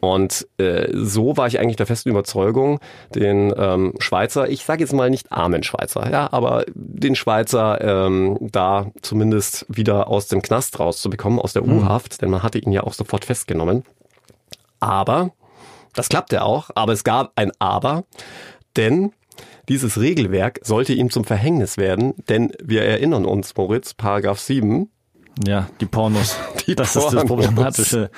Und 0.00 0.48
äh, 0.56 0.88
so 0.92 1.36
war 1.36 1.46
ich 1.46 1.60
eigentlich 1.60 1.76
der 1.76 1.86
festen 1.86 2.08
Überzeugung, 2.08 2.80
den 3.14 3.52
ähm, 3.56 3.92
Schweizer, 3.98 4.48
ich 4.48 4.64
sage 4.64 4.80
jetzt 4.80 4.94
mal 4.94 5.10
nicht 5.10 5.30
armen 5.30 5.62
Schweizer, 5.62 6.10
ja, 6.10 6.32
aber 6.32 6.64
den 6.74 7.14
Schweizer 7.14 7.80
ähm, 7.80 8.38
da 8.40 8.86
zumindest 9.02 9.66
wieder 9.68 10.08
aus 10.08 10.28
dem 10.28 10.40
Knast 10.40 10.80
rauszubekommen, 10.80 11.38
aus 11.38 11.52
der 11.52 11.66
U-Haft, 11.66 12.22
denn 12.22 12.30
man 12.30 12.42
hatte 12.42 12.58
ihn 12.58 12.72
ja 12.72 12.84
auch 12.84 12.94
sofort 12.94 13.26
festgenommen. 13.26 13.84
Aber, 14.80 15.30
das 15.94 16.08
klappte 16.08 16.42
auch, 16.42 16.70
aber 16.74 16.92
es 16.94 17.04
gab 17.04 17.32
ein 17.36 17.52
Aber, 17.58 18.04
denn 18.76 19.12
dieses 19.68 20.00
Regelwerk 20.00 20.60
sollte 20.62 20.92
ihm 20.92 21.10
zum 21.10 21.24
Verhängnis 21.24 21.76
werden, 21.76 22.14
denn 22.28 22.52
wir 22.62 22.82
erinnern 22.82 23.24
uns, 23.24 23.56
Moritz, 23.56 23.94
Paragraph 23.94 24.38
7, 24.38 24.90
Ja, 25.44 25.68
die 25.80 25.86
Pornos. 25.86 26.36
Die 26.66 26.74
das 26.74 26.96
ist 26.96 26.96
das 26.96 27.12
Pornos. 27.12 27.26
problematische, 27.26 28.10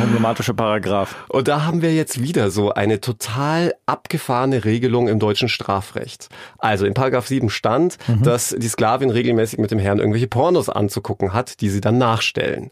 problematische 0.00 0.54
Paragraph. 0.54 1.16
Und 1.28 1.48
da 1.48 1.64
haben 1.64 1.82
wir 1.82 1.92
jetzt 1.92 2.22
wieder 2.22 2.50
so 2.50 2.72
eine 2.72 3.00
total 3.00 3.74
abgefahrene 3.86 4.64
Regelung 4.64 5.08
im 5.08 5.18
deutschen 5.18 5.48
Strafrecht. 5.48 6.28
Also 6.58 6.86
in 6.86 6.94
Paragraph 6.94 7.26
7 7.26 7.50
stand, 7.50 7.98
dass 8.22 8.54
die 8.56 8.68
Sklavin 8.68 9.10
regelmäßig 9.10 9.58
mit 9.58 9.72
dem 9.72 9.78
Herrn 9.80 9.98
irgendwelche 9.98 10.28
Pornos 10.28 10.68
anzugucken 10.68 11.32
hat, 11.32 11.60
die 11.60 11.68
sie 11.68 11.80
dann 11.80 11.98
nachstellen. 11.98 12.70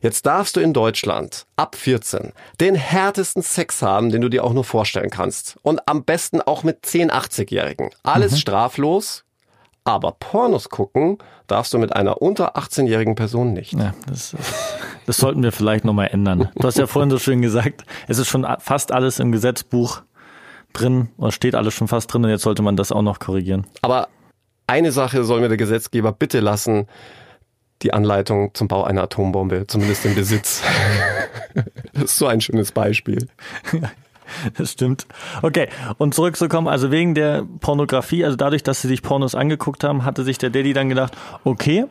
Jetzt 0.00 0.26
darfst 0.26 0.56
du 0.56 0.60
in 0.60 0.72
Deutschland 0.72 1.46
ab 1.56 1.76
14 1.76 2.32
den 2.60 2.74
härtesten 2.74 3.42
Sex 3.42 3.82
haben, 3.82 4.10
den 4.10 4.22
du 4.22 4.28
dir 4.28 4.42
auch 4.42 4.52
nur 4.52 4.64
vorstellen 4.64 5.10
kannst. 5.10 5.56
Und 5.62 5.86
am 5.86 6.02
besten 6.04 6.40
auch 6.40 6.64
mit 6.64 6.84
10, 6.84 7.10
80-Jährigen. 7.12 7.90
Alles 8.02 8.40
straflos. 8.40 9.25
Aber 9.86 10.16
Pornos 10.18 10.68
gucken 10.68 11.18
darfst 11.46 11.72
du 11.72 11.78
mit 11.78 11.94
einer 11.94 12.20
unter 12.20 12.56
18-jährigen 12.56 13.14
Person 13.14 13.52
nicht. 13.52 13.72
Ja, 13.72 13.94
das, 14.08 14.34
das 15.06 15.16
sollten 15.16 15.44
wir 15.44 15.52
vielleicht 15.52 15.84
nochmal 15.84 16.08
ändern. 16.10 16.50
Du 16.56 16.66
hast 16.66 16.76
ja 16.76 16.88
vorhin 16.88 17.08
so 17.08 17.20
schön 17.20 17.40
gesagt, 17.40 17.84
es 18.08 18.18
ist 18.18 18.26
schon 18.26 18.44
fast 18.58 18.90
alles 18.90 19.20
im 19.20 19.30
Gesetzbuch 19.30 20.02
drin, 20.72 21.10
oder 21.18 21.30
steht 21.30 21.54
alles 21.54 21.72
schon 21.72 21.86
fast 21.86 22.12
drin 22.12 22.24
und 22.24 22.30
jetzt 22.30 22.42
sollte 22.42 22.62
man 22.62 22.76
das 22.76 22.90
auch 22.90 23.02
noch 23.02 23.20
korrigieren. 23.20 23.64
Aber 23.82 24.08
eine 24.66 24.90
Sache 24.90 25.22
soll 25.22 25.40
mir 25.40 25.48
der 25.48 25.56
Gesetzgeber 25.56 26.10
bitte 26.10 26.40
lassen. 26.40 26.88
Die 27.82 27.92
Anleitung 27.92 28.54
zum 28.54 28.66
Bau 28.66 28.82
einer 28.82 29.04
Atombombe, 29.04 29.68
zumindest 29.68 30.04
im 30.04 30.14
Besitz. 30.14 30.62
Das 31.94 32.04
ist 32.04 32.18
so 32.18 32.26
ein 32.26 32.42
schönes 32.42 32.70
Beispiel. 32.70 33.28
Das 34.56 34.72
stimmt. 34.72 35.06
Okay, 35.42 35.68
und 35.98 36.14
zurückzukommen, 36.14 36.68
also 36.68 36.90
wegen 36.90 37.14
der 37.14 37.44
Pornografie, 37.60 38.24
also 38.24 38.36
dadurch, 38.36 38.62
dass 38.62 38.82
sie 38.82 38.88
sich 38.88 39.02
Pornos 39.02 39.34
angeguckt 39.34 39.84
haben, 39.84 40.04
hatte 40.04 40.24
sich 40.24 40.38
der 40.38 40.50
Daddy 40.50 40.72
dann 40.72 40.88
gedacht, 40.88 41.16
okay, 41.44 41.86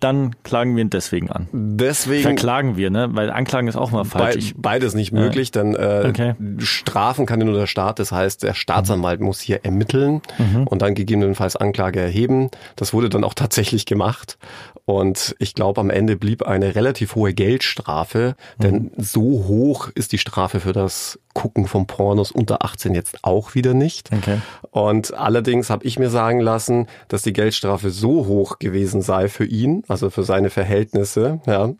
dann 0.00 0.34
klagen 0.42 0.76
wir 0.76 0.82
ihn 0.84 0.90
deswegen 0.90 1.30
an. 1.30 1.48
Deswegen 1.52 2.22
Verklagen 2.22 2.76
wir, 2.76 2.90
ne? 2.90 3.08
Weil 3.12 3.30
anklagen 3.30 3.68
ist 3.68 3.76
auch 3.76 3.90
mal 3.90 4.04
falsch. 4.04 4.34
Be 4.34 4.38
Ich, 4.38 4.54
beides 4.56 4.94
nicht 4.94 5.12
möglich, 5.12 5.50
denn 5.50 5.74
äh, 5.74 6.06
Okay. 6.08 6.34
Strafen 6.58 7.26
kann 7.26 7.40
ja 7.40 7.46
nur 7.46 7.58
der 7.58 7.66
Staat. 7.66 7.98
Das 7.98 8.12
heißt, 8.12 8.42
der 8.42 8.54
Staatsanwalt 8.54 9.20
muss 9.20 9.40
hier 9.40 9.64
ermitteln 9.64 10.22
und 10.66 10.82
dann 10.82 10.94
gegebenenfalls 10.94 11.56
Anklage 11.56 12.00
erheben. 12.00 12.50
Das 12.76 12.92
wurde 12.92 13.08
dann 13.08 13.24
auch 13.24 13.34
tatsächlich 13.34 13.86
gemacht. 13.86 14.38
Und 14.84 15.36
ich 15.38 15.54
glaube, 15.54 15.80
am 15.80 15.90
Ende 15.90 16.16
blieb 16.16 16.44
eine 16.44 16.74
relativ 16.74 17.14
hohe 17.14 17.34
Geldstrafe, 17.34 18.36
denn 18.62 18.90
so 18.96 19.44
hoch 19.46 19.90
ist 19.94 20.12
die 20.12 20.18
Strafe 20.18 20.60
für 20.60 20.72
das 20.72 21.18
Gucken 21.34 21.66
von 21.66 21.86
Pornos 21.86 22.32
unter 22.32 22.64
18 22.64 22.94
jetzt 22.94 23.18
auch 23.22 23.54
wieder 23.54 23.74
nicht. 23.74 24.10
Okay. 24.12 24.38
Und 24.70 25.14
allerdings 25.14 25.70
habe 25.70 25.84
ich 25.84 25.98
mir 25.98 26.10
sagen 26.10 26.40
lassen, 26.40 26.86
dass 27.08 27.22
die 27.22 27.32
Geldstrafe 27.32 27.90
so 27.90 28.26
hoch 28.26 28.58
gewesen 28.58 29.02
sei 29.02 29.28
für 29.28 29.44
ihn, 29.44 29.84
also 29.88 30.10
für 30.10 30.22
seine 30.22 30.50
Verhältnisse, 30.50 31.40
ja, 31.46 31.70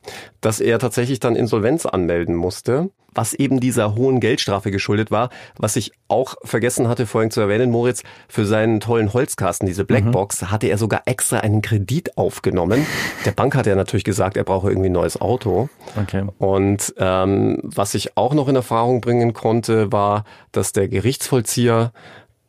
dass 0.40 0.60
er 0.60 0.78
tatsächlich 0.78 1.20
dann 1.20 1.36
Insolvenz 1.36 1.86
anmelden 1.86 2.34
musste, 2.34 2.90
was 3.14 3.34
eben 3.34 3.60
dieser 3.60 3.94
hohen 3.94 4.20
Geldstrafe 4.20 4.70
geschuldet 4.70 5.10
war, 5.10 5.30
was 5.56 5.76
ich 5.76 5.92
auch 6.08 6.36
vergessen 6.44 6.88
hatte 6.88 7.06
vorhin 7.06 7.30
zu 7.30 7.40
erwähnen, 7.40 7.70
Moritz, 7.70 8.02
für 8.28 8.46
seinen 8.46 8.80
tollen 8.80 9.12
Holzkasten, 9.12 9.66
diese 9.66 9.84
Blackbox, 9.84 10.50
hatte 10.50 10.68
er 10.68 10.78
sogar 10.78 11.02
extra 11.06 11.38
einen 11.38 11.62
Kredit 11.62 12.16
aufgenommen. 12.16 12.86
Der 13.24 13.32
Bank 13.32 13.54
hat 13.54 13.66
er 13.66 13.76
natürlich 13.76 14.04
gesagt, 14.04 14.36
er 14.36 14.44
brauche 14.44 14.68
irgendwie 14.68 14.88
ein 14.88 14.92
neues 14.92 15.20
Auto. 15.20 15.68
okay. 16.00 16.24
Und 16.38 16.94
ähm, 16.98 17.58
was 17.62 17.94
ich 17.94 18.16
auch 18.16 18.34
noch 18.34 18.48
in 18.48 18.56
Erfahrung 18.56 19.00
bringen 19.00 19.32
konnte, 19.32 19.90
war, 19.90 20.24
dass 20.52 20.72
der 20.72 20.88
Gerichtsvollzieher 20.88 21.92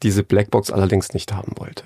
diese 0.04 0.24
Blackbox 0.24 0.72
allerdings 0.72 1.14
nicht 1.14 1.34
haben 1.34 1.54
wollte. 1.58 1.84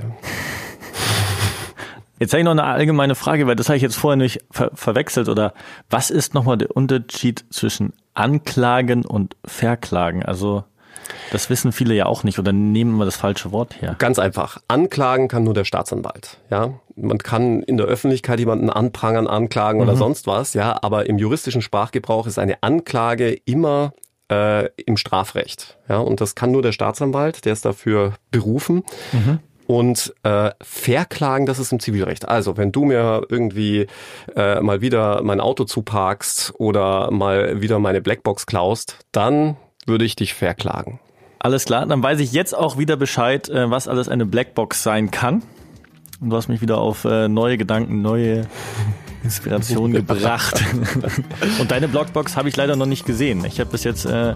Jetzt 2.23 2.31
habe 2.31 2.39
ich 2.39 2.45
noch 2.45 2.51
eine 2.51 2.63
allgemeine 2.63 3.15
Frage, 3.15 3.47
weil 3.47 3.57
das 3.57 3.67
habe 3.67 3.75
ich 3.75 3.83
jetzt 3.83 3.97
vorher 3.97 4.15
nicht 4.15 4.39
ver 4.49 4.71
verwechselt. 4.75 5.27
Oder 5.27 5.53
was 5.89 6.09
ist 6.09 6.33
nochmal 6.33 6.57
der 6.57 6.73
Unterschied 6.73 7.43
zwischen 7.49 7.91
Anklagen 8.13 9.03
und 9.05 9.35
Verklagen? 9.43 10.23
Also 10.23 10.63
das 11.33 11.49
wissen 11.49 11.73
viele 11.73 11.93
ja 11.93 12.05
auch 12.05 12.23
nicht 12.23 12.39
oder 12.39 12.53
nehmen 12.53 12.95
wir 12.95 13.03
das 13.03 13.17
falsche 13.17 13.51
Wort 13.51 13.81
her. 13.81 13.97
Ganz 13.99 14.19
einfach. 14.19 14.59
Anklagen 14.69 15.27
kann 15.27 15.43
nur 15.43 15.53
der 15.53 15.65
Staatsanwalt. 15.65 16.37
Ja, 16.49 16.75
man 16.95 17.17
kann 17.17 17.61
in 17.61 17.75
der 17.75 17.87
Öffentlichkeit 17.87 18.39
jemanden 18.39 18.69
anprangern, 18.69 19.27
anklagen 19.27 19.81
oder 19.81 19.97
sonst 19.97 20.25
was. 20.25 20.53
Ja, 20.53 20.79
aber 20.81 21.07
im 21.07 21.17
juristischen 21.17 21.61
Sprachgebrauch 21.61 22.25
ist 22.25 22.39
eine 22.39 22.63
Anklage 22.63 23.33
immer 23.43 23.91
äh, 24.31 24.69
im 24.77 24.95
Strafrecht. 24.95 25.77
Ja, 25.89 25.97
und 25.97 26.21
das 26.21 26.35
kann 26.35 26.53
nur 26.53 26.61
der 26.61 26.71
Staatsanwalt, 26.71 27.43
der 27.43 27.51
ist 27.51 27.65
dafür 27.65 28.13
berufen. 28.31 28.85
Und 29.67 30.13
äh, 30.23 30.51
Verklagen, 30.61 31.45
das 31.45 31.59
ist 31.59 31.71
im 31.71 31.79
Zivilrecht. 31.79 32.27
Also, 32.27 32.57
wenn 32.57 32.71
du 32.71 32.85
mir 32.85 33.25
irgendwie 33.29 33.87
äh, 34.35 34.59
mal 34.59 34.81
wieder 34.81 35.21
mein 35.23 35.39
Auto 35.39 35.63
zuparkst 35.63 36.53
oder 36.57 37.11
mal 37.11 37.61
wieder 37.61 37.79
meine 37.79 38.01
Blackbox 38.01 38.45
klaust, 38.45 38.97
dann 39.11 39.55
würde 39.85 40.05
ich 40.05 40.15
dich 40.15 40.33
verklagen. 40.33 40.99
Alles 41.39 41.65
klar, 41.65 41.85
dann 41.85 42.01
weiß 42.01 42.19
ich 42.19 42.31
jetzt 42.31 42.55
auch 42.55 42.77
wieder 42.77 42.95
Bescheid, 42.95 43.49
äh, 43.49 43.69
was 43.69 43.87
alles 43.87 44.09
eine 44.09 44.25
Blackbox 44.25 44.83
sein 44.83 45.11
kann. 45.11 45.43
Und 46.21 46.29
du 46.29 46.35
hast 46.37 46.47
mich 46.47 46.61
wieder 46.61 46.77
auf 46.77 47.03
äh, 47.03 47.27
neue 47.27 47.57
Gedanken, 47.57 48.01
neue 48.01 48.47
Inspiration 49.23 49.91
gebracht. 49.93 50.61
Und 51.59 51.71
deine 51.71 51.87
Blackbox 51.87 52.35
habe 52.35 52.49
ich 52.49 52.55
leider 52.57 52.75
noch 52.75 52.85
nicht 52.85 53.05
gesehen. 53.05 53.43
Ich 53.45 53.59
habe 53.59 53.69
bis 53.69 53.83
jetzt 53.83 54.05
äh, 54.05 54.35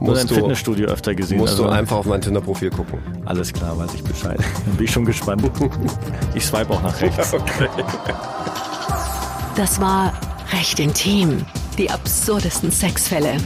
nur 0.00 0.14
dein 0.14 0.26
du- 0.26 0.34
Fitnessstudio 0.34 0.86
öfter 0.86 1.14
gesehen. 1.14 1.38
Musst 1.38 1.58
du 1.58 1.64
Also, 1.64 1.74
einfach 1.76 1.96
auf 1.96 2.06
mein 2.06 2.20
Tinder-Profil 2.20 2.70
gucken. 2.70 2.98
alles 3.24 3.52
klar, 3.52 3.76
weiß 3.78 3.94
ich 3.94 4.04
Bescheid. 4.04 4.38
Dann 4.66 4.76
bin 4.76 4.84
ich 4.84 4.90
schon 4.92 5.04
gespannt. 5.04 5.42
Ich 6.34 6.46
swipe 6.46 6.70
auch 6.72 6.82
nach 6.82 7.00
rechts. 7.00 7.32
Das 9.56 9.80
war 9.80 10.12
Recht 10.52 10.78
intim. 10.80 11.44
Die 11.76 11.90
absurdesten 11.90 12.70
Sexfälle. 12.70 13.36